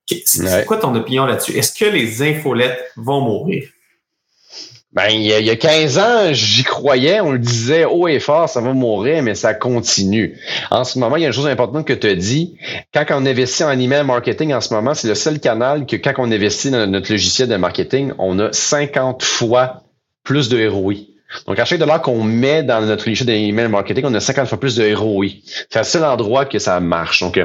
[0.07, 1.53] C'est quoi ton opinion là-dessus?
[1.53, 3.69] Est-ce que les infolettes vont mourir?
[4.95, 8.61] Ben, il y, a, 15 ans, j'y croyais, on le disait haut et fort, ça
[8.61, 10.39] va mourir, mais ça continue.
[10.71, 12.55] En ce moment, il y a une chose importante que tu as dit.
[12.93, 16.13] Quand on investit en email marketing en ce moment, c'est le seul canal que quand
[16.17, 19.83] on investit dans notre logiciel de marketing, on a 50 fois
[20.23, 20.93] plus de ROI.
[21.45, 24.59] Donc, à chaque dollar qu'on met dans notre logiciel d'email marketing, on a 50 fois
[24.61, 25.27] plus de ROI.
[25.69, 27.19] C'est le seul endroit que ça marche.
[27.19, 27.37] Donc,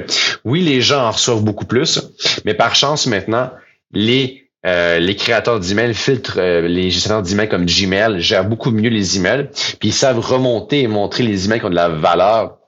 [0.45, 2.01] oui, les gens en reçoivent beaucoup plus,
[2.45, 3.51] mais par chance maintenant,
[3.93, 8.91] les euh, les créateurs d'emails filtrent euh, les gestionnaires d'emails comme Gmail, gèrent beaucoup mieux
[8.91, 9.49] les emails,
[9.79, 12.59] puis ils savent remonter et montrer les emails qui ont de la valeur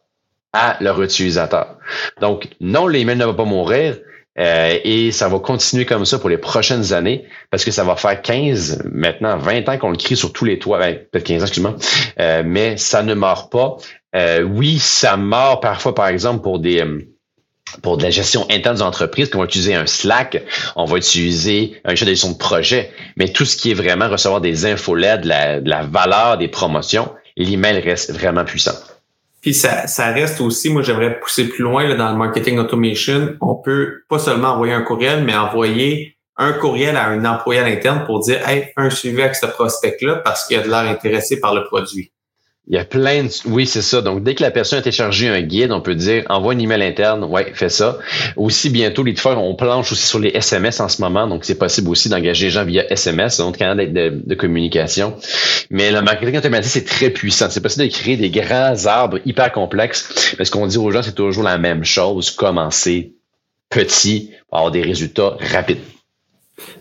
[0.55, 1.76] à leurs utilisateurs.
[2.20, 3.99] Donc, non, l'email ne va pas mourir
[4.38, 7.97] euh, et ça va continuer comme ça pour les prochaines années parce que ça va
[7.97, 11.43] faire 15, maintenant 20 ans qu'on le crie sur tous les toits, ben, peut-être 15
[11.43, 11.76] ans, excuse-moi,
[12.45, 13.76] mais ça ne meurt pas.
[14.45, 16.82] oui, ça meurt parfois, par exemple, pour des
[17.81, 20.43] pour de la gestion interne des entreprises, on va utiliser un Slack,
[20.77, 24.09] on va utiliser un chat de gestion de projet, mais tout ce qui est vraiment
[24.09, 28.75] recevoir des infos de la, valeur des promotions, l'email reste vraiment puissant.
[29.41, 34.03] Puis ça, reste aussi, moi j'aimerais pousser plus loin dans le marketing automation, on peut
[34.09, 38.20] pas seulement envoyer un courriel, mais envoyer un courriel à un employé à l'interne pour
[38.20, 41.64] dire Hey, un suivi avec ce prospect-là parce qu'il a de l'air intéressé par le
[41.64, 42.12] produit.
[42.69, 43.31] Il y a plein de...
[43.47, 44.03] Oui, c'est ça.
[44.03, 46.83] Donc, dès que la personne a téléchargé un guide, on peut dire envoie un email
[46.85, 47.25] interne.
[47.25, 47.99] Ouais, fais ça.
[48.37, 51.27] Aussi, bientôt, les fois, on planche aussi sur les SMS en ce moment.
[51.27, 55.17] Donc, c'est possible aussi d'engager les gens via SMS, un autre canal de, de, communication.
[55.71, 57.49] Mais le marketing automatique, c'est très puissant.
[57.51, 60.35] C'est possible de créer des grands arbres hyper complexes.
[60.39, 62.31] Parce qu'on dit aux gens, c'est toujours la même chose.
[62.31, 63.15] Commencer
[63.71, 65.81] petit pour avoir des résultats rapides.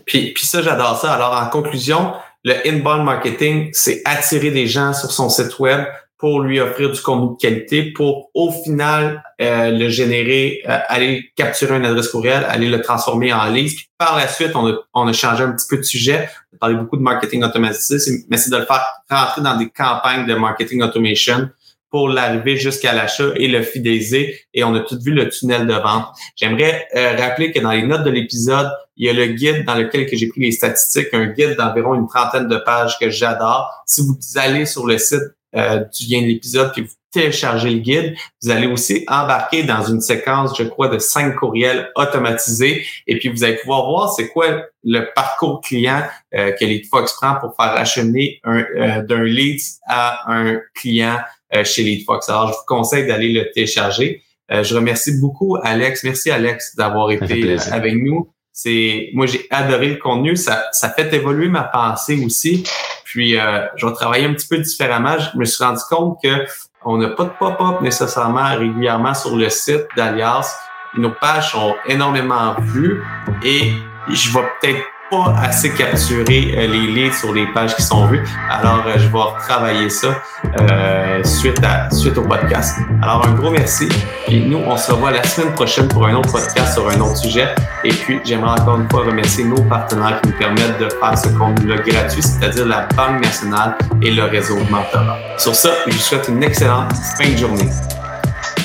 [0.04, 1.12] Puis, puis ça, j'adore ça.
[1.12, 2.12] Alors, en conclusion,
[2.44, 5.84] le inbound marketing, c'est attirer des gens sur son site web
[6.18, 11.32] pour lui offrir du contenu de qualité, pour au final euh, le générer, euh, aller
[11.34, 13.78] capturer une adresse courriel, aller le transformer en liste.
[13.78, 16.28] Puis par la suite, on a, on a changé un petit peu de sujet.
[16.52, 19.68] On a parlé beaucoup de marketing automatisé, mais c'est de le faire rentrer dans des
[19.70, 21.48] campagnes de marketing automation
[21.92, 24.40] pour l'arrivée jusqu'à l'achat et le fidéliser.
[24.54, 26.06] Et on a tout vu le tunnel de vente.
[26.36, 29.74] J'aimerais euh, rappeler que dans les notes de l'épisode, il y a le guide dans
[29.74, 33.70] lequel j'ai pris les statistiques, un guide d'environ une trentaine de pages que j'adore.
[33.86, 35.20] Si vous allez sur le site
[35.54, 39.82] euh, du lien de l'épisode puis vous téléchargez le guide, vous allez aussi embarquer dans
[39.82, 42.86] une séquence, je crois, de cinq courriels automatisés.
[43.06, 44.46] Et puis vous allez pouvoir voir c'est quoi
[44.82, 46.02] le parcours client
[46.34, 51.18] euh, que LeadFox prend pour faire acheminer un, d'un lead à un client
[51.54, 52.28] euh, chez LeadFox.
[52.28, 54.22] Alors, je vous conseille d'aller le télécharger.
[54.50, 56.04] Euh, je remercie beaucoup Alex.
[56.04, 58.30] Merci Alex d'avoir été avec nous.
[58.52, 62.64] C'est moi j'ai adoré le contenu, ça, ça fait évoluer ma pensée aussi.
[63.04, 65.16] Puis euh, je vais travailler un petit peu différemment.
[65.18, 66.44] Je me suis rendu compte que
[66.84, 70.54] on n'a pas de pop-up nécessairement régulièrement sur le site d'Alias.
[70.98, 73.02] Nos pages sont énormément vues
[73.42, 73.72] et
[74.08, 74.84] je vais peut-être
[75.20, 78.24] assez capturer euh, les leads sur les pages qui sont vues.
[78.50, 80.22] Alors, euh, je vais retravailler ça
[80.60, 82.78] euh, suite, à, suite au podcast.
[83.02, 83.88] Alors, un gros merci.
[84.28, 87.16] Et nous, on se revoit la semaine prochaine pour un autre podcast sur un autre
[87.16, 87.54] sujet.
[87.84, 91.28] Et puis, j'aimerais encore une fois remercier nos partenaires qui nous permettent de faire ce
[91.28, 95.18] contenu-là gratuit, c'est-à-dire la Banque nationale et le réseau de mentorat.
[95.38, 97.68] Sur ça, je vous souhaite une excellente fin de journée.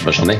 [0.04, 0.40] Bonne journée.